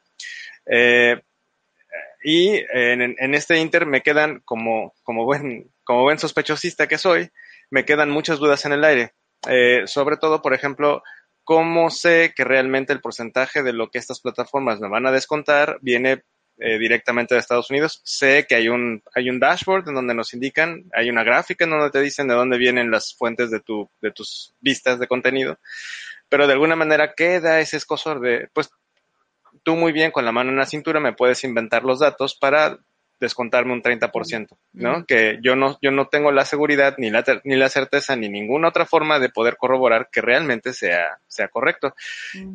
Eh, 0.65 1.21
y 2.23 2.63
en, 2.73 3.15
en 3.19 3.35
este 3.35 3.59
inter 3.59 3.85
me 3.85 4.01
quedan, 4.01 4.39
como, 4.45 4.93
como, 5.03 5.25
buen, 5.25 5.69
como 5.83 6.03
buen 6.03 6.17
sospechosista 6.17 6.87
que 6.87 6.97
soy, 6.97 7.29
me 7.69 7.83
quedan 7.83 8.09
muchas 8.09 8.39
dudas 8.39 8.65
en 8.65 8.71
el 8.71 8.85
aire. 8.85 9.13
Eh, 9.49 9.83
sobre 9.85 10.15
todo, 10.15 10.41
por 10.41 10.53
ejemplo, 10.53 11.03
cómo 11.43 11.89
sé 11.89 12.33
que 12.35 12.45
realmente 12.45 12.93
el 12.93 13.01
porcentaje 13.01 13.63
de 13.63 13.73
lo 13.73 13.89
que 13.89 13.99
estas 13.99 14.21
plataformas 14.21 14.79
me 14.79 14.87
van 14.87 15.05
a 15.05 15.11
descontar 15.11 15.77
viene 15.81 16.23
eh, 16.57 16.77
directamente 16.77 17.33
de 17.35 17.39
Estados 17.39 17.69
Unidos. 17.69 18.01
Sé 18.03 18.45
que 18.47 18.55
hay 18.55 18.69
un, 18.69 19.03
hay 19.13 19.29
un 19.29 19.39
dashboard 19.39 19.89
en 19.89 19.95
donde 19.95 20.13
nos 20.13 20.33
indican, 20.33 20.85
hay 20.93 21.09
una 21.09 21.23
gráfica 21.23 21.65
en 21.65 21.71
donde 21.71 21.89
te 21.91 22.01
dicen 22.01 22.27
de 22.27 22.33
dónde 22.35 22.57
vienen 22.57 22.91
las 22.91 23.13
fuentes 23.15 23.51
de, 23.51 23.59
tu, 23.59 23.89
de 24.01 24.11
tus 24.11 24.53
vistas 24.59 24.99
de 24.99 25.07
contenido, 25.07 25.59
pero 26.29 26.47
de 26.47 26.53
alguna 26.53 26.75
manera 26.75 27.13
queda 27.15 27.59
ese 27.59 27.77
escosor 27.77 28.19
de, 28.19 28.49
pues 28.53 28.69
tú 29.63 29.75
muy 29.75 29.91
bien 29.91 30.11
con 30.11 30.25
la 30.25 30.31
mano 30.31 30.49
en 30.51 30.57
la 30.57 30.65
cintura 30.65 30.99
me 30.99 31.13
puedes 31.13 31.43
inventar 31.43 31.83
los 31.83 31.99
datos 31.99 32.35
para 32.35 32.77
descontarme 33.19 33.71
un 33.71 33.81
30%, 33.81 34.57
¿no? 34.73 34.99
Mm. 34.99 35.05
Que 35.05 35.39
yo 35.41 35.55
no, 35.55 35.79
yo 35.81 35.89
no 35.91 36.07
tengo 36.07 36.33
la 36.33 36.43
seguridad, 36.43 36.95
ni 36.97 37.09
la, 37.09 37.23
ter- 37.23 37.41
ni 37.45 37.55
la 37.55 37.69
certeza, 37.69 38.15
ni 38.17 38.27
ninguna 38.27 38.67
otra 38.67 38.85
forma 38.85 39.19
de 39.19 39.29
poder 39.29 39.55
corroborar 39.55 40.09
que 40.11 40.19
realmente 40.21 40.73
sea, 40.73 41.17
sea 41.27 41.47
correcto. 41.47 41.95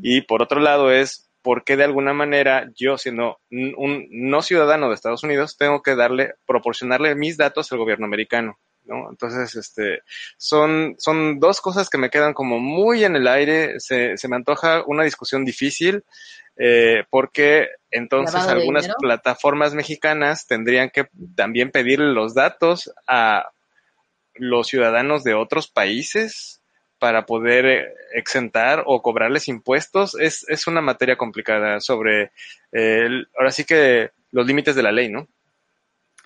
Y 0.02 0.21
por 0.21 0.42
otro 0.42 0.61
lado 0.61 0.92
es, 0.92 1.29
¿por 1.42 1.64
qué 1.64 1.76
de 1.76 1.85
alguna 1.85 2.12
manera 2.12 2.70
yo, 2.75 2.99
siendo 2.99 3.38
un, 3.50 4.06
no 4.11 4.42
ciudadano 4.42 4.88
de 4.88 4.94
Estados 4.94 5.23
Unidos, 5.23 5.56
tengo 5.56 5.82
que 5.82 5.94
darle, 5.94 6.35
proporcionarle 6.47 7.14
mis 7.14 7.37
datos 7.37 7.70
al 7.73 7.78
gobierno 7.78 8.06
americano? 8.06 8.59
¿no? 8.85 9.09
Entonces, 9.11 9.54
este, 9.56 10.02
son, 10.37 10.97
son 10.99 11.38
dos 11.38 11.61
cosas 11.61 11.88
que 11.88 11.99
me 11.99 12.11
quedan 12.11 12.35
como 12.35 12.59
muy 12.59 13.04
en 13.04 13.16
el 13.16 13.28
aire. 13.28 13.78
Se, 13.78 14.16
se 14.16 14.28
me 14.28 14.37
antoja 14.37 14.82
una 14.87 15.04
discusión 15.04 15.44
difícil, 15.44 16.04
eh, 16.56 17.04
porque 17.11 17.68
entonces 17.90 18.35
¿Lavado 18.35 18.54
de 18.54 18.61
algunas 18.61 18.82
dinero? 18.82 18.99
plataformas 19.00 19.75
mexicanas 19.75 20.47
tendrían 20.47 20.90
que 20.90 21.09
también 21.35 21.70
pedirle 21.70 22.12
los 22.12 22.35
datos 22.35 22.92
a 23.06 23.50
los 24.35 24.68
ciudadanos 24.68 25.25
de 25.25 25.35
otros 25.35 25.68
países 25.68 26.60
para 27.00 27.26
poder 27.26 27.66
eh, 27.66 27.95
exentar 28.14 28.85
o 28.87 29.02
cobrarles 29.02 29.49
impuestos. 29.49 30.16
Es, 30.21 30.47
es 30.49 30.69
una 30.69 30.83
materia 30.83 31.16
complicada 31.16 31.80
sobre, 31.80 32.33
el- 32.73 33.28
ahora 33.37 33.50
sí 33.50 33.64
que 33.64 34.11
los 34.33 34.47
límites 34.47 34.76
de 34.76 34.85
la 34.85 34.92
ley, 34.92 35.09
¿no? 35.11 35.28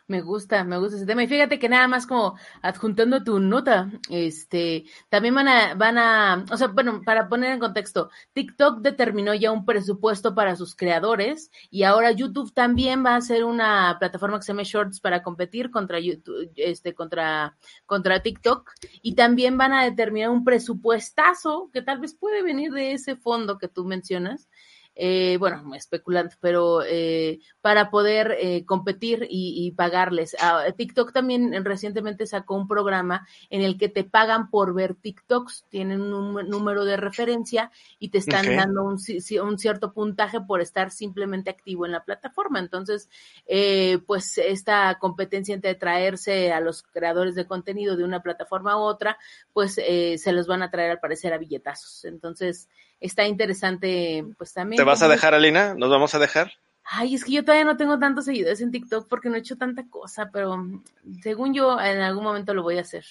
Me 0.06 0.20
gusta, 0.20 0.64
me 0.64 0.76
gusta 0.76 0.96
ese 0.96 1.06
tema. 1.06 1.22
Y 1.22 1.28
fíjate 1.28 1.58
que 1.58 1.68
nada 1.70 1.88
más 1.88 2.06
como 2.06 2.36
adjuntando 2.60 3.24
tu 3.24 3.40
nota, 3.40 3.90
este, 4.10 4.84
también 5.08 5.34
van 5.34 5.48
a, 5.48 5.74
van 5.74 5.96
a, 5.96 6.44
o 6.52 6.56
sea, 6.58 6.66
bueno, 6.66 7.00
para 7.06 7.26
poner 7.26 7.52
en 7.52 7.58
contexto, 7.58 8.10
TikTok 8.34 8.80
determinó 8.80 9.32
ya 9.32 9.50
un 9.50 9.64
presupuesto 9.64 10.34
para 10.34 10.56
sus 10.56 10.76
creadores 10.76 11.50
y 11.70 11.84
ahora 11.84 12.12
YouTube 12.12 12.52
también 12.52 13.02
va 13.02 13.14
a 13.14 13.16
hacer 13.16 13.44
una 13.44 13.96
plataforma 13.98 14.36
que 14.38 14.42
se 14.42 14.52
llama 14.52 14.62
Shorts 14.64 15.00
para 15.00 15.22
competir 15.22 15.70
contra 15.70 15.98
YouTube, 15.98 16.52
este, 16.56 16.94
contra, 16.94 17.56
contra 17.86 18.22
TikTok 18.22 18.72
y 19.00 19.14
también 19.14 19.56
van 19.56 19.72
a 19.72 19.84
determinar 19.84 20.28
un 20.28 20.44
presupuestazo 20.44 21.70
que 21.72 21.80
tal 21.80 22.00
vez 22.00 22.14
puede 22.14 22.42
venir 22.42 22.72
de 22.72 22.92
ese 22.92 23.16
fondo 23.16 23.56
que 23.56 23.68
tú 23.68 23.86
mencionas. 23.86 24.48
Eh, 24.96 25.38
bueno, 25.38 25.74
especulando, 25.74 26.34
pero 26.40 26.82
eh, 26.86 27.40
para 27.60 27.90
poder 27.90 28.36
eh, 28.38 28.64
competir 28.64 29.26
y, 29.28 29.66
y 29.66 29.72
pagarles. 29.72 30.36
Ah, 30.40 30.66
TikTok 30.76 31.12
también 31.12 31.64
recientemente 31.64 32.26
sacó 32.26 32.54
un 32.54 32.68
programa 32.68 33.26
en 33.50 33.62
el 33.62 33.76
que 33.76 33.88
te 33.88 34.04
pagan 34.04 34.50
por 34.50 34.72
ver 34.72 34.94
TikToks, 34.94 35.64
tienen 35.68 36.00
un 36.00 36.48
número 36.48 36.84
de 36.84 36.96
referencia 36.96 37.72
y 37.98 38.10
te 38.10 38.18
están 38.18 38.46
dando 38.54 38.84
un, 38.84 38.98
un 39.42 39.58
cierto 39.58 39.92
puntaje 39.92 40.40
por 40.40 40.60
estar 40.60 40.92
simplemente 40.92 41.50
activo 41.50 41.86
en 41.86 41.92
la 41.92 42.04
plataforma. 42.04 42.60
Entonces, 42.60 43.08
eh, 43.46 43.98
pues 44.06 44.38
esta 44.38 44.96
competencia 45.00 45.54
entre 45.56 45.74
traerse 45.74 46.52
a 46.52 46.60
los 46.60 46.84
creadores 46.84 47.34
de 47.34 47.46
contenido 47.46 47.96
de 47.96 48.04
una 48.04 48.22
plataforma 48.22 48.72
a 48.72 48.76
otra, 48.76 49.18
pues 49.52 49.78
eh, 49.78 50.18
se 50.18 50.32
los 50.32 50.46
van 50.46 50.62
a 50.62 50.70
traer 50.70 50.92
al 50.92 51.00
parecer 51.00 51.32
a 51.32 51.38
billetazos. 51.38 52.04
Entonces, 52.04 52.68
está 53.04 53.26
interesante, 53.26 54.24
pues 54.38 54.52
también. 54.52 54.78
¿Te 54.78 54.84
vas 54.84 55.02
a 55.02 55.08
dejar, 55.08 55.34
Alina? 55.34 55.74
¿Nos 55.74 55.90
vamos 55.90 56.14
a 56.14 56.18
dejar? 56.18 56.52
Ay, 56.82 57.14
es 57.14 57.24
que 57.24 57.32
yo 57.32 57.44
todavía 57.44 57.64
no 57.64 57.76
tengo 57.76 57.98
tantos 57.98 58.24
seguidores 58.24 58.60
en 58.60 58.70
TikTok 58.70 59.08
porque 59.08 59.28
no 59.28 59.36
he 59.36 59.40
hecho 59.40 59.56
tanta 59.56 59.86
cosa, 59.88 60.30
pero 60.32 60.56
mm, 60.56 60.82
según 61.22 61.54
yo 61.54 61.78
en 61.80 62.00
algún 62.00 62.24
momento 62.24 62.54
lo 62.54 62.62
voy 62.62 62.78
a 62.78 62.82
hacer. 62.82 63.04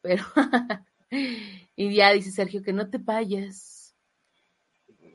Pero 0.00 0.24
y 1.76 1.94
ya 1.94 2.12
dice 2.12 2.30
Sergio 2.30 2.62
que 2.62 2.72
no 2.72 2.88
te 2.88 2.98
vayas. 2.98 3.94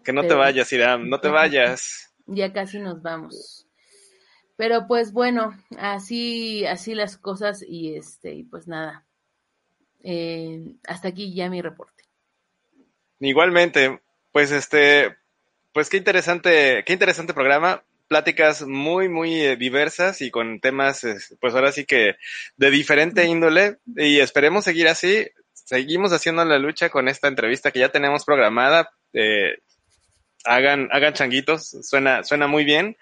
Que 0.04 0.14
no 0.14 0.22
te 0.24 0.34
vayas, 0.34 0.72
Iram, 0.74 1.10
no 1.10 1.20
te 1.20 1.28
vayas. 1.30 2.14
Ya 2.28 2.54
casi 2.54 2.80
nos 2.80 3.02
vamos. 3.02 3.68
Pero 4.58 4.88
pues 4.88 5.12
bueno, 5.12 5.58
así 5.78 6.66
así 6.66 6.94
las 6.94 7.18
cosas 7.18 7.64
y 7.68 7.96
este 7.96 8.34
y 8.34 8.44
pues 8.44 8.68
nada. 8.68 9.06
Eh, 10.04 10.76
hasta 10.88 11.08
aquí 11.08 11.34
ya 11.34 11.50
mi 11.50 11.62
reporte. 11.62 12.11
Igualmente, 13.22 14.00
pues 14.32 14.52
este, 14.52 15.16
pues 15.74 15.90
qué 15.90 15.98
interesante, 15.98 16.84
qué 16.86 16.94
interesante 16.94 17.36
programa. 17.36 17.84
Pláticas 18.08 18.64
muy, 18.64 19.08
muy 19.08 19.40
eh, 19.40 19.56
diversas 19.56 20.22
y 20.22 20.32
con 20.32 20.60
temas, 20.60 21.04
es, 21.04 21.38
pues 21.40 21.54
ahora 21.54 21.72
sí 21.72 21.86
que 21.86 22.16
de 22.58 22.72
diferente 22.72 23.26
índole 23.26 23.78
y 23.96 24.20
esperemos 24.20 24.66
seguir 24.66 24.88
así. 24.88 25.28
Seguimos 25.54 26.12
haciendo 26.12 26.44
la 26.44 26.58
lucha 26.58 26.90
con 26.90 27.08
esta 27.08 27.28
entrevista 27.28 27.72
que 27.72 27.80
ya 27.80 27.90
tenemos 27.90 28.26
programada. 28.26 28.90
Eh, 29.14 29.60
hagan, 30.44 30.90
hagan 30.92 31.14
changuitos, 31.14 31.78
suena, 31.84 32.24
suena 32.24 32.48
muy 32.48 32.66
bien. 32.66 32.98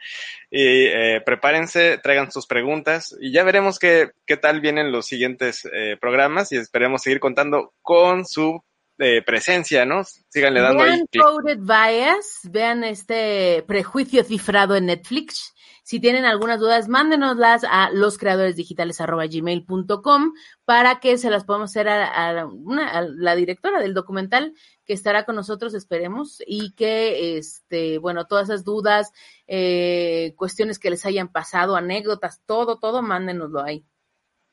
Y 0.52 0.86
eh, 0.86 1.22
prepárense, 1.26 1.98
traigan 1.98 2.32
sus 2.32 2.46
preguntas 2.46 3.16
y 3.22 3.32
ya 3.32 3.44
veremos 3.44 3.80
qué, 3.80 4.12
qué 4.28 4.36
tal 4.36 4.60
vienen 4.62 4.92
los 4.92 5.06
siguientes 5.08 5.68
eh, 5.72 5.96
programas 6.00 6.52
y 6.52 6.58
esperemos 6.58 7.04
seguir 7.04 7.20
contando 7.20 7.74
con 7.82 8.26
su 8.26 8.62
eh, 9.00 9.22
presencia, 9.26 9.86
¿no? 9.86 10.04
Síganle 10.04 10.62
dando 10.62 10.84
ahí 10.84 10.90
Vean 10.92 11.08
clic. 11.08 11.24
Coded 11.24 11.58
Bias, 11.60 12.42
vean 12.44 12.84
este 12.84 13.64
prejuicio 13.68 14.24
cifrado 14.24 14.76
en 14.76 14.86
Netflix. 14.88 15.54
Si 15.84 16.00
tienen 16.00 16.26
algunas 16.26 16.60
dudas, 16.60 16.88
mándenoslas 16.88 17.64
a 17.68 17.90
loscreadoresdigitales.gmail.com 17.92 20.34
para 20.66 21.00
que 21.00 21.18
se 21.18 21.30
las 21.32 21.46
podamos 21.46 21.72
hacer 21.72 21.88
a, 21.90 22.42
a 22.42 22.46
una- 22.46 22.92
a 22.92 23.02
la 23.02 23.36
directora 23.36 23.80
del 23.80 23.94
documental 23.96 24.54
que 24.86 24.94
estará 24.94 25.26
con 25.26 25.36
nosotros, 25.36 25.74
esperemos, 25.74 26.42
y 26.46 26.74
que, 26.74 27.38
este, 27.38 27.98
bueno, 27.98 28.28
todas 28.28 28.50
esas 28.50 28.64
dudas, 28.64 29.12
eh, 29.48 30.34
cuestiones 30.36 30.78
que 30.80 30.90
les 30.92 31.06
hayan 31.08 31.30
pasado, 31.32 31.76
anécdotas, 31.76 32.42
todo, 32.46 32.78
todo, 32.80 33.02
mándenoslo 33.02 33.62
ahí, 33.64 33.84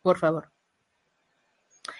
por 0.03 0.17
favor. 0.19 0.50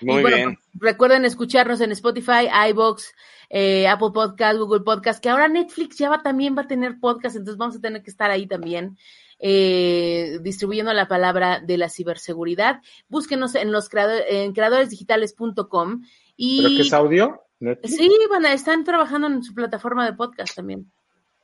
Muy 0.01 0.19
y 0.19 0.23
bueno, 0.23 0.37
bien. 0.37 0.55
pues, 0.55 0.93
recuerden 0.93 1.25
escucharnos 1.25 1.81
en 1.81 1.93
Spotify, 1.93 2.49
iBox, 2.71 3.15
eh, 3.51 3.87
Apple 3.89 4.11
Podcast, 4.13 4.59
Google 4.59 4.81
Podcast, 4.81 5.23
que 5.23 5.29
ahora 5.29 5.49
Netflix 5.49 5.99
ya 5.99 6.11
va, 6.11 6.23
también 6.23 6.57
va 6.57 6.63
a 6.63 6.69
tener 6.69 6.99
podcast, 7.01 7.37
entonces 7.37 7.59
vamos 7.59 7.77
a 7.77 7.81
tener 7.81 8.03
que 8.03 8.11
estar 8.11 8.31
ahí 8.31 8.47
también 8.47 8.97
eh, 9.39 10.39
distribuyendo 10.41 10.93
la 10.93 11.09
palabra 11.09 11.61
de 11.61 11.77
la 11.77 11.89
ciberseguridad. 11.89 12.81
Búsquenos 13.09 13.55
en 13.55 13.73
los 13.73 13.89
en 14.29 14.53
creadoresdigitales.com 14.53 16.03
y 16.37 16.63
¿Pero 16.63 16.77
qué 16.77 16.83
es 16.83 16.93
audio? 16.93 17.43
¿Netflix? 17.61 17.97
sí, 17.97 18.11
van 18.31 18.47
a, 18.47 18.53
están 18.53 18.85
trabajando 18.85 19.27
en 19.29 19.43
su 19.43 19.55
plataforma 19.55 20.05
de 20.05 20.15
podcast 20.15 20.55
también. 20.55 20.91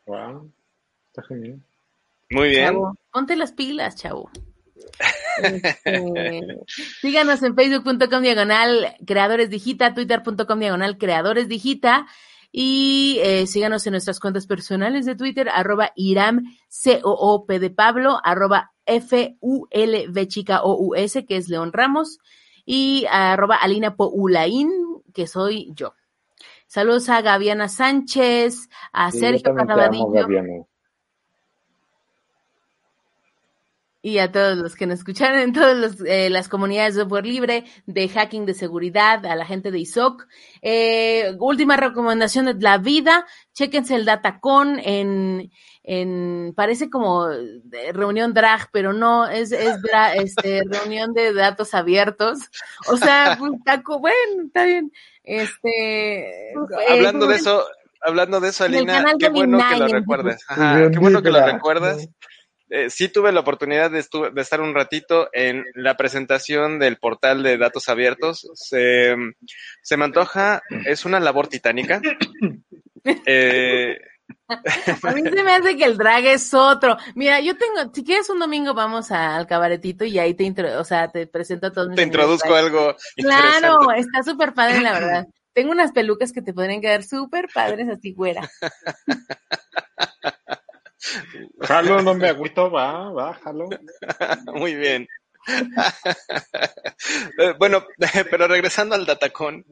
Wow, 0.07 0.51
está 1.09 1.23
genial. 1.23 1.61
Muy 2.31 2.49
bien. 2.49 2.67
Chavo, 2.67 2.97
ponte 3.13 3.37
las 3.37 3.53
pilas, 3.53 3.97
chavo. 3.97 4.31
Este, 5.39 6.59
síganos 7.01 7.43
en 7.43 7.55
facebook.com 7.55 8.23
diagonal 8.23 8.97
creadores 9.07 9.51
digita, 9.51 9.95
twitter.com 9.95 10.59
diagonal 10.59 10.99
creadores 10.99 11.49
digita 11.49 12.07
y 12.51 13.19
eh, 13.23 13.47
síganos 13.47 13.87
en 13.87 13.93
nuestras 13.93 14.21
cuentas 14.21 14.47
personales 14.47 15.07
de 15.07 15.17
Twitter, 15.17 15.49
arroba 15.49 15.93
Iram 15.97 16.43
C-O-O-P 16.69 17.59
de 17.59 17.71
Pablo, 17.71 18.19
arroba 18.23 18.73
F-U-L-V 18.85 20.29
chica 20.29 20.63
O-U-S, 20.63 21.25
que 21.25 21.37
es 21.37 21.49
León 21.49 21.73
Ramos. 21.73 22.19
y 22.65 23.07
arroba 23.11 23.57
Alina 23.57 23.97
Poulain, 23.97 24.71
que 25.15 25.27
soy 25.27 25.73
yo. 25.75 25.95
Saludos 26.67 27.09
a 27.09 27.21
Gaviana 27.23 27.69
Sánchez, 27.69 28.69
a 28.93 29.11
Sí, 29.11 29.19
Sergio 29.21 29.55
también 29.55 30.67
y 34.05 34.19
a 34.19 34.33
todos 34.33 34.59
los 34.59 34.75
que 34.75 34.87
nos 34.87 34.99
escucharon 34.99 35.39
en 35.39 35.53
todas 35.53 36.01
las 36.01 36.49
comunidades 36.49 36.97
de 36.97 37.03
software 37.03 37.25
libre, 37.25 37.65
de 37.87 38.09
hacking 38.09 38.45
de 38.47 38.55
seguridad, 38.55 39.25
a 39.25 39.37
la 39.37 39.47
gente 39.47 39.71
de 39.71 39.79
ISOC. 39.79 40.27
Eh, 40.61 41.37
última 41.39 41.77
recomendación 41.77 42.47
de 42.47 42.55
la 42.55 42.79
vida, 42.79 43.25
chéquense 43.53 43.95
el 43.95 44.05
Datacon 44.05 44.81
en, 44.81 45.53
en 45.85 46.53
parece 46.57 46.91
como 46.91 47.29
de 47.29 47.93
reunión 47.93 48.35
drag, 48.35 48.69
pero 48.73 48.93
no, 48.93 49.29
es, 49.29 49.53
es 49.53 49.81
dra- 49.81 50.15
este, 50.17 50.63
reunión 50.69 51.15
de 51.15 51.33
datos 51.33 51.73
abiertos. 51.73 52.39
O 52.89 52.97
sea, 52.97 53.37
pues, 53.39 53.53
taco, 53.65 54.01
bueno, 54.01 54.43
está 54.47 54.65
bien. 54.65 54.93
Este, 55.23 56.53
Hablando 56.91 57.27
eh, 57.27 57.29
de 57.29 57.35
eso, 57.37 57.65
hablando 58.01 58.41
de 58.41 58.49
eso, 58.49 58.65
Alina, 58.65 59.05
qué 59.19 59.29
bueno 59.29 59.59
que 59.71 59.77
lo. 59.79 59.87
Bien 59.87 59.97
Ajá, 60.49 60.91
qué 60.91 60.99
bueno 60.99 61.23
que 61.23 61.31
lo 61.31 61.47
recuerdas. 61.47 62.09
Eh, 62.75 62.89
sí 62.89 63.09
tuve 63.09 63.33
la 63.33 63.41
oportunidad 63.41 63.91
de, 63.91 63.99
estu- 64.01 64.33
de 64.33 64.41
estar 64.41 64.63
un 64.63 64.75
ratito 64.75 65.29
en 65.35 65.63
la 65.75 65.95
presentación 65.99 66.79
del 66.79 66.97
portal 66.97 67.43
de 67.43 67.59
datos 67.59 67.91
abiertos. 67.91 68.49
Se, 68.55 69.15
se 69.83 69.97
me 69.99 70.07
antoja, 70.07 70.63
es 70.87 71.05
una 71.05 71.21
labor 71.21 71.49
titánica. 71.49 72.01
Eh, 73.27 73.99
A 75.03 75.11
mí 75.13 75.23
se 75.23 75.43
me 75.43 75.53
hace 75.53 75.77
que 75.77 75.85
el 75.85 75.99
drag 75.99 76.25
es 76.25 76.55
otro. 76.55 76.97
Mira, 77.17 77.41
yo 77.41 77.57
tengo, 77.57 77.93
si 77.93 78.05
quieres 78.05 78.31
un 78.31 78.39
domingo 78.39 78.75
vamos 78.75 79.11
a- 79.11 79.35
al 79.37 79.47
cabaretito 79.49 80.05
y 80.05 80.21
ahí 80.21 80.35
te 80.35 80.45
intro, 80.45 80.79
o 80.81 80.85
sea, 80.85 81.09
te 81.11 81.27
presento 81.27 81.67
a 81.67 81.73
todos 81.73 81.89
mis 81.89 81.97
te 81.97 82.05
introduzco 82.05 82.55
algo 82.55 82.95
Claro, 83.17 83.91
está 83.97 84.23
súper 84.23 84.55
padre, 84.55 84.81
la 84.81 84.93
verdad. 85.01 85.27
Tengo 85.53 85.73
unas 85.73 85.91
pelucas 85.91 86.33
que 86.33 86.43
te 86.43 86.55
podrían 86.55 86.81
quedar 86.81 87.03
súper 87.03 87.49
padres 87.53 87.89
así, 87.91 88.13
güera. 88.15 88.49
Jalo, 91.63 92.03
no 92.03 92.15
me 92.15 92.29
agüito, 92.29 92.71
va, 92.71 93.11
va, 93.11 93.35
jalo. 93.35 93.69
Muy 94.55 94.75
bien. 94.75 95.07
Eh, 97.39 97.55
bueno, 97.59 97.85
pero 98.31 98.47
regresando 98.47 98.95
al 98.95 99.05
Datacon, 99.05 99.65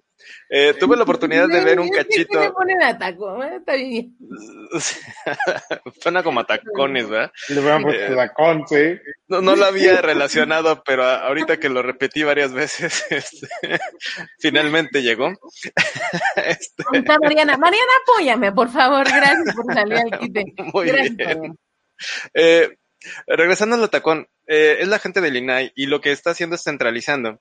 eh, 0.49 0.75
tuve 0.79 0.97
la 0.97 1.05
oportunidad 1.05 1.49
de 1.49 1.65
ver 1.65 1.81
un 1.81 1.89
que 1.89 2.05
¿qué 2.07 2.19
le 2.19 2.27
cachito. 2.27 2.53
ponen 2.55 2.83
a 2.83 2.99
taco? 2.99 3.43
Eh, 3.43 3.57
Está 3.57 3.75
bien. 3.75 4.17
Suena 6.03 6.23
como 6.23 6.41
a 6.41 6.45
tacones, 6.47 7.09
¿verdad? 7.09 7.31
Le 7.49 7.61
voy 7.61 7.71
a 7.71 7.79
poner 7.79 8.11
la 8.11 8.33
con, 8.33 8.67
sí. 8.67 8.99
No, 9.29 9.41
no 9.41 9.55
lo 9.57 9.65
había 9.65 10.01
relacionado, 10.03 10.83
pero 10.85 11.05
ahorita 11.05 11.59
que 11.59 11.69
lo 11.69 11.83
repetí 11.83 12.23
varias 12.25 12.53
veces, 12.53 13.05
este, 13.11 13.49
finalmente 14.39 15.03
llegó. 15.03 15.31
Este, 16.37 16.83
¿Dónde 16.83 16.99
está 16.99 17.19
Mariana? 17.19 17.57
Mariana, 17.57 17.93
apóyame, 18.03 18.53
por 18.53 18.71
favor. 18.71 19.07
Gracias 19.07 19.55
por 19.55 19.73
salir 19.73 19.99
al 19.99 20.19
quite. 20.19 20.45
Muy 20.73 20.87
Gracias, 20.89 21.17
bien. 21.17 21.59
Eh, 22.35 22.77
regresando 23.27 23.77
al 23.77 23.85
Atacón, 23.85 24.29
eh, 24.47 24.79
es 24.81 24.89
la 24.89 24.99
gente 24.99 25.21
del 25.21 25.37
INAI 25.37 25.73
y 25.75 25.87
lo 25.87 26.01
que 26.01 26.13
está 26.13 26.31
haciendo 26.31 26.57
es 26.57 26.63
centralizando 26.63 27.41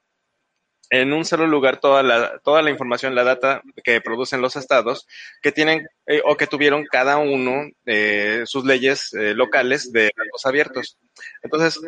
en 0.89 1.13
un 1.13 1.23
solo 1.23 1.47
lugar 1.47 1.79
toda 1.79 2.03
la, 2.03 2.39
toda 2.39 2.61
la 2.61 2.71
información, 2.71 3.15
la 3.15 3.23
data 3.23 3.61
que 3.83 4.01
producen 4.01 4.41
los 4.41 4.55
estados, 4.55 5.07
que 5.41 5.51
tienen 5.51 5.87
eh, 6.07 6.21
o 6.25 6.35
que 6.35 6.47
tuvieron 6.47 6.85
cada 6.85 7.17
uno 7.17 7.69
eh, 7.85 8.43
sus 8.45 8.65
leyes 8.65 9.13
eh, 9.13 9.33
locales 9.35 9.91
de 9.91 10.11
datos 10.15 10.45
abiertos. 10.45 10.97
Entonces, 11.43 11.79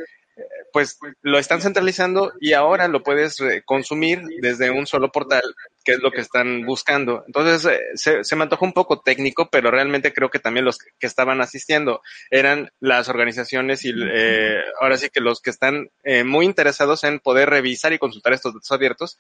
pues 0.72 1.00
lo 1.22 1.38
están 1.38 1.62
centralizando 1.62 2.34
y 2.40 2.54
ahora 2.54 2.88
lo 2.88 3.04
puedes 3.04 3.40
eh, 3.42 3.64
consumir 3.66 4.22
desde 4.42 4.72
un 4.72 4.88
solo 4.88 5.12
portal, 5.12 5.44
que 5.84 5.94
es 5.94 6.00
lo 6.00 6.12
que 6.12 6.22
están 6.22 6.66
buscando. 6.66 7.24
Entonces, 7.28 7.72
eh, 7.72 7.80
se, 7.96 8.24
se 8.24 8.36
me 8.36 8.44
antojó 8.44 8.66
un 8.66 8.74
poco 8.74 9.02
técnico, 9.02 9.50
pero 9.52 9.72
realmente 9.72 10.14
creo 10.14 10.30
que 10.30 10.40
también 10.40 10.66
los 10.66 10.78
que 10.78 11.08
estaban 11.08 11.42
asistiendo 11.42 12.02
eran 12.30 12.72
las 12.80 13.10
organizaciones 13.10 13.86
y 13.86 13.92
eh, 13.96 14.62
ahora 14.80 14.98
sí 14.98 15.10
que 15.10 15.22
los 15.22 15.42
que 15.42 15.50
están 15.50 15.90
eh, 16.04 16.24
muy 16.24 16.46
interesados 16.46 17.04
en 17.04 17.20
poder 17.20 17.50
revisar 17.50 17.94
y 17.94 18.00
consultar 18.00 18.34
estos 18.34 18.54
datos 18.54 18.72
abiertos. 18.72 19.18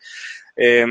eh, 0.55 0.85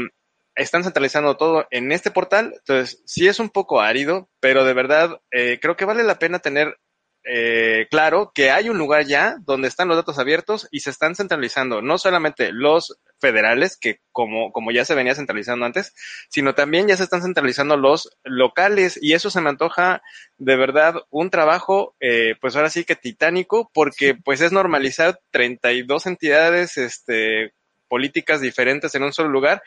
están 0.57 0.83
centralizando 0.85 1.37
todo 1.37 1.66
en 1.70 1.90
este 1.90 2.11
portal, 2.11 2.53
entonces 2.57 3.01
sí 3.07 3.27
es 3.29 3.38
un 3.38 3.49
poco 3.49 3.81
árido, 3.81 4.29
pero 4.40 4.64
de 4.64 4.75
verdad 4.75 5.20
creo 5.31 5.77
que 5.77 5.87
vale 5.87 6.03
la 6.03 6.18
pena 6.18 6.40
tener 6.40 6.77
eh, 7.25 7.87
claro 7.91 8.33
que 8.35 8.51
hay 8.51 8.69
un 8.69 8.79
lugar 8.79 9.07
ya 9.07 9.37
donde 9.41 9.69
están 9.69 9.89
los 9.89 9.97
datos 9.97 10.19
abiertos 10.19 10.69
y 10.71 10.81
se 10.81 10.91
están 10.91 11.15
centralizando 11.15 11.83
no 11.83 11.99
solamente 11.99 12.51
los 12.53 12.99
federales, 13.21 13.77
que 13.77 14.01
como, 14.13 14.53
como 14.53 14.71
ya 14.71 14.85
se 14.85 14.95
venía 14.95 15.15
centralizando 15.15 15.67
antes, 15.67 15.95
sino 16.31 16.55
también 16.55 16.89
ya 16.89 16.97
se 16.97 17.05
están 17.05 17.23
centralizando 17.23 17.77
los 17.77 18.17
locales. 18.25 18.99
Y 19.01 19.13
eso 19.13 19.31
se 19.31 19.41
me 19.41 19.51
antoja 19.51 20.03
de 20.39 20.57
verdad 20.57 20.95
un 21.11 21.31
trabajo, 21.31 21.95
eh, 22.01 22.35
pues 22.41 22.57
ahora 22.57 22.71
sí 22.71 22.85
que 22.85 22.97
titánico, 22.97 23.71
porque 23.75 24.15
pues 24.15 24.41
es 24.41 24.53
normalizar 24.53 25.21
32 25.31 26.07
entidades, 26.07 26.79
este, 26.79 27.53
políticas 27.90 28.40
diferentes 28.40 28.94
en 28.94 29.03
un 29.03 29.12
solo 29.12 29.29
lugar. 29.29 29.62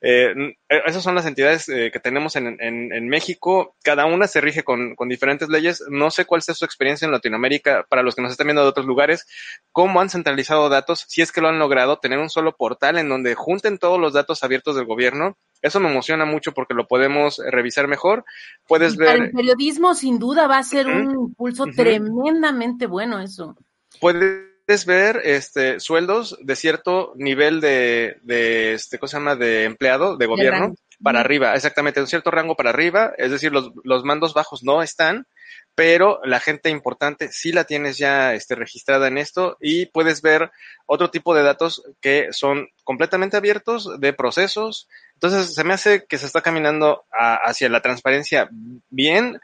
Eh, 0.00 0.34
esas 0.68 1.02
son 1.02 1.14
las 1.14 1.26
entidades 1.26 1.68
eh, 1.68 1.90
que 1.92 2.00
tenemos 2.00 2.34
en, 2.34 2.56
en, 2.60 2.92
en, 2.92 3.08
México. 3.08 3.76
Cada 3.84 4.06
una 4.06 4.26
se 4.26 4.40
rige 4.40 4.64
con, 4.64 4.96
con, 4.96 5.08
diferentes 5.10 5.50
leyes. 5.50 5.84
No 5.90 6.10
sé 6.10 6.24
cuál 6.24 6.40
sea 6.40 6.54
su 6.54 6.64
experiencia 6.64 7.04
en 7.04 7.12
Latinoamérica 7.12 7.86
para 7.88 8.02
los 8.02 8.14
que 8.14 8.22
nos 8.22 8.32
están 8.32 8.46
viendo 8.46 8.62
de 8.62 8.68
otros 8.68 8.86
lugares. 8.86 9.26
Cómo 9.72 10.00
han 10.00 10.08
centralizado 10.08 10.70
datos, 10.70 11.04
si 11.06 11.20
es 11.20 11.32
que 11.32 11.42
lo 11.42 11.48
han 11.48 11.58
logrado, 11.58 11.98
tener 11.98 12.18
un 12.18 12.30
solo 12.30 12.56
portal 12.56 12.96
en 12.96 13.10
donde 13.10 13.34
junten 13.34 13.78
todos 13.78 14.00
los 14.00 14.14
datos 14.14 14.42
abiertos 14.42 14.74
del 14.74 14.86
gobierno. 14.86 15.36
Eso 15.60 15.78
me 15.78 15.90
emociona 15.90 16.24
mucho 16.24 16.52
porque 16.52 16.74
lo 16.74 16.88
podemos 16.88 17.40
revisar 17.50 17.88
mejor. 17.88 18.24
Puedes 18.66 18.94
y 18.94 18.96
ver. 18.96 19.08
Para 19.08 19.24
el 19.26 19.32
periodismo, 19.32 19.94
sin 19.94 20.18
duda, 20.18 20.46
va 20.46 20.58
a 20.58 20.62
ser 20.62 20.86
uh 20.86 20.90
-huh. 20.90 21.08
un 21.08 21.10
impulso 21.28 21.64
uh 21.64 21.66
-huh. 21.66 21.76
tremendamente 21.76 22.86
bueno 22.86 23.20
eso. 23.20 23.54
Puedes 24.00 24.45
puedes 24.45 24.45
ver 24.66 25.20
este 25.24 25.80
sueldos 25.80 26.36
de 26.42 26.56
cierto 26.56 27.12
nivel 27.16 27.60
de, 27.60 28.18
de 28.22 28.74
este 28.74 28.98
cosa 28.98 29.12
se 29.12 29.16
llama 29.18 29.36
de 29.36 29.64
empleado 29.64 30.16
de 30.16 30.26
gobierno 30.26 30.74
para 31.02 31.20
arriba 31.20 31.54
exactamente 31.54 32.00
un 32.00 32.08
cierto 32.08 32.30
rango 32.30 32.56
para 32.56 32.70
arriba 32.70 33.12
es 33.16 33.30
decir 33.30 33.52
los, 33.52 33.70
los 33.84 34.04
mandos 34.04 34.34
bajos 34.34 34.64
no 34.64 34.82
están 34.82 35.26
pero 35.76 36.20
la 36.24 36.40
gente 36.40 36.70
importante 36.70 37.30
sí 37.30 37.52
la 37.52 37.64
tienes 37.64 37.98
ya 37.98 38.32
este, 38.32 38.54
registrada 38.54 39.08
en 39.08 39.18
esto 39.18 39.58
y 39.60 39.86
puedes 39.86 40.22
ver 40.22 40.50
otro 40.86 41.10
tipo 41.10 41.34
de 41.34 41.42
datos 41.42 41.84
que 42.00 42.32
son 42.32 42.68
completamente 42.82 43.36
abiertos 43.36 44.00
de 44.00 44.14
procesos. 44.14 44.88
Entonces 45.12 45.54
se 45.54 45.64
me 45.64 45.74
hace 45.74 46.06
que 46.06 46.16
se 46.16 46.24
está 46.24 46.40
caminando 46.40 47.04
a, 47.12 47.34
hacia 47.34 47.68
la 47.68 47.82
transparencia 47.82 48.48
bien. 48.88 49.38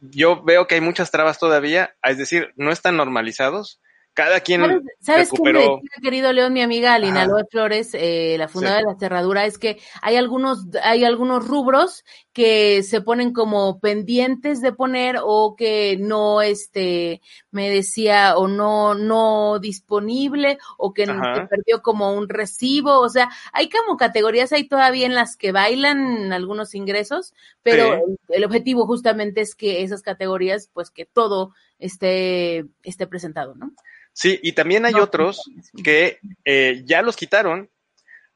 Yo 0.00 0.42
veo 0.42 0.66
que 0.66 0.74
hay 0.74 0.80
muchas 0.80 1.12
trabas 1.12 1.38
todavía 1.38 1.94
es 2.02 2.18
decir 2.18 2.52
no 2.56 2.72
están 2.72 2.96
normalizados 2.96 3.80
cada 4.16 4.40
quien 4.40 4.62
¿Sabes, 4.62 4.82
¿sabes 5.00 5.30
recuperó... 5.30 5.60
qué 5.60 5.66
me 5.66 5.74
decía, 5.74 6.02
querido 6.02 6.32
León, 6.32 6.54
mi 6.54 6.62
amiga 6.62 6.94
Alina 6.94 7.26
Loe 7.26 7.44
Flores, 7.50 7.90
eh, 7.92 8.36
la 8.38 8.48
fundadora 8.48 8.80
sí. 8.80 8.86
de 8.86 8.92
la 8.94 8.98
cerradura, 8.98 9.44
es 9.44 9.58
que 9.58 9.78
hay 10.00 10.16
algunos, 10.16 10.66
hay 10.82 11.04
algunos 11.04 11.46
rubros 11.46 12.02
que 12.32 12.82
se 12.82 13.02
ponen 13.02 13.34
como 13.34 13.78
pendientes 13.78 14.62
de 14.62 14.72
poner 14.72 15.18
o 15.22 15.54
que 15.54 15.98
no, 16.00 16.40
este, 16.40 17.20
me 17.50 17.68
decía, 17.68 18.38
o 18.38 18.48
no, 18.48 18.94
no 18.94 19.58
disponible, 19.58 20.56
o 20.78 20.94
que, 20.94 21.04
que 21.04 21.46
perdió 21.50 21.82
como 21.82 22.14
un 22.14 22.30
recibo, 22.30 23.00
o 23.00 23.10
sea, 23.10 23.28
hay 23.52 23.68
como 23.68 23.98
categorías 23.98 24.50
ahí 24.54 24.66
todavía 24.66 25.04
en 25.04 25.14
las 25.14 25.36
que 25.36 25.52
bailan 25.52 26.32
algunos 26.32 26.74
ingresos, 26.74 27.34
pero 27.62 27.84
sí. 27.84 28.00
el, 28.30 28.36
el 28.36 28.44
objetivo 28.46 28.86
justamente 28.86 29.42
es 29.42 29.54
que 29.54 29.82
esas 29.82 30.00
categorías, 30.00 30.70
pues 30.72 30.90
que 30.90 31.04
todo 31.04 31.52
esté, 31.78 32.64
esté 32.82 33.06
presentado, 33.06 33.54
¿no? 33.54 33.72
Sí, 34.16 34.40
y 34.42 34.52
también 34.52 34.86
hay 34.86 34.94
no, 34.94 35.02
otros 35.02 35.42
que 35.84 36.20
eh, 36.46 36.80
ya 36.86 37.02
los 37.02 37.16
quitaron 37.16 37.68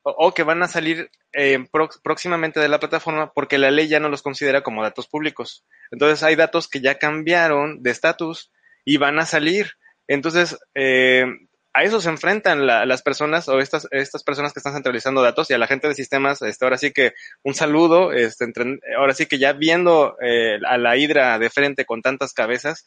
o, 0.03 0.11
o, 0.11 0.35
que 0.35 0.43
van 0.43 0.63
a 0.63 0.69
salir 0.69 1.11
eh, 1.33 1.67
próximamente 2.03 2.61
de 2.61 2.69
la 2.69 2.79
plataforma 2.79 3.33
porque 3.33 3.57
la 3.57 3.71
ley 3.71 3.89
ya 3.89 3.99
no 3.99 4.11
los 4.11 4.21
considera 4.21 4.63
como 4.63 4.83
datos 4.83 5.09
públicos. 5.09 5.65
Entonces 5.91 6.23
hay 6.23 6.37
datos 6.37 6.69
que 6.69 6.83
ya 6.83 6.99
cambiaron 6.99 7.83
de 7.83 7.93
estatus 7.93 8.53
y 8.85 8.99
van 8.99 9.19
a 9.21 9.25
salir. 9.25 9.73
Entonces, 10.07 10.59
eh, 10.75 11.25
a 11.73 11.83
eso 11.83 11.99
se 12.03 12.11
enfrentan 12.11 12.67
la, 12.67 12.85
las 12.85 13.01
personas 13.01 13.49
o 13.49 13.59
estas, 13.59 13.89
estas 13.91 14.23
personas 14.23 14.53
que 14.53 14.59
están 14.59 14.75
centralizando 14.75 15.23
datos 15.23 15.49
y 15.49 15.55
a 15.55 15.59
la 15.59 15.67
gente 15.67 15.89
de 15.89 15.95
sistemas, 15.95 16.43
este, 16.43 16.63
ahora 16.67 16.77
sí 16.77 16.93
que 16.93 17.15
un 17.43 17.55
saludo, 17.55 18.13
este, 18.13 18.45
entre, 18.45 18.81
ahora 18.99 19.15
sí 19.15 19.25
que 19.25 19.39
ya 19.39 19.55
viendo 19.55 20.19
eh, 20.21 20.59
a 20.67 20.77
la 20.77 20.99
hidra 20.99 21.39
de 21.39 21.49
frente 21.49 21.87
con 21.87 22.03
tantas 22.03 22.35
cabezas, 22.35 22.85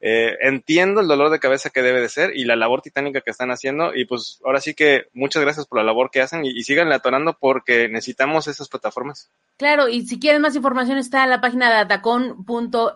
eh, 0.00 0.36
entiendo 0.42 1.00
el 1.00 1.08
dolor 1.08 1.30
de 1.30 1.40
cabeza 1.40 1.70
que 1.70 1.82
debe 1.82 2.00
de 2.00 2.08
ser 2.08 2.36
y 2.36 2.44
la 2.44 2.56
labor 2.56 2.82
titánica 2.82 3.22
que 3.22 3.30
están 3.30 3.50
haciendo 3.50 3.94
y 3.94 4.04
pues 4.04 4.40
ahora 4.44 4.60
sí 4.60 4.74
que 4.74 5.06
muchas 5.14 5.42
gracias 5.42 5.66
por 5.66 5.78
la 5.78 5.84
labor 5.84 6.10
que 6.10 6.20
hacen 6.20 6.44
y, 6.44 6.50
y 6.50 6.64
sigan 6.64 6.92
atorando 6.92 7.38
porque 7.38 7.88
necesitamos 7.88 8.46
esas 8.46 8.68
plataformas. 8.68 9.30
Claro, 9.56 9.88
y 9.88 10.06
si 10.06 10.20
quieren 10.20 10.42
más 10.42 10.54
información 10.54 10.98
está 10.98 11.24
en 11.24 11.30
la 11.30 11.40
página 11.40 11.70
de 11.70 11.76
atacón.mx 11.76 12.94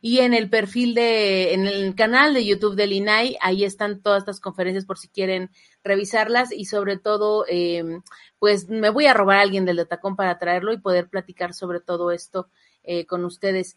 y 0.00 0.18
en 0.20 0.32
el 0.32 0.48
perfil 0.48 0.94
de, 0.94 1.52
en 1.52 1.66
el 1.66 1.94
canal 1.94 2.32
de 2.32 2.46
YouTube 2.46 2.74
del 2.74 2.92
INAI, 2.92 3.36
ahí 3.42 3.64
están 3.64 4.00
todas 4.00 4.20
estas 4.20 4.40
conferencias 4.40 4.86
por 4.86 4.96
si 4.98 5.08
quieren 5.08 5.50
revisarlas 5.84 6.52
y 6.52 6.64
sobre 6.64 6.96
todo, 6.96 7.44
eh, 7.48 8.00
pues 8.38 8.70
me 8.70 8.88
voy 8.88 9.06
a 9.06 9.14
robar 9.14 9.38
a 9.38 9.42
alguien 9.42 9.66
del 9.66 9.76
de 9.76 9.82
Atacón 9.82 10.16
para 10.16 10.38
traerlo 10.38 10.72
y 10.72 10.78
poder 10.78 11.08
platicar 11.08 11.52
sobre 11.52 11.80
todo 11.80 12.10
esto 12.10 12.48
eh, 12.82 13.04
con 13.04 13.24
ustedes. 13.24 13.76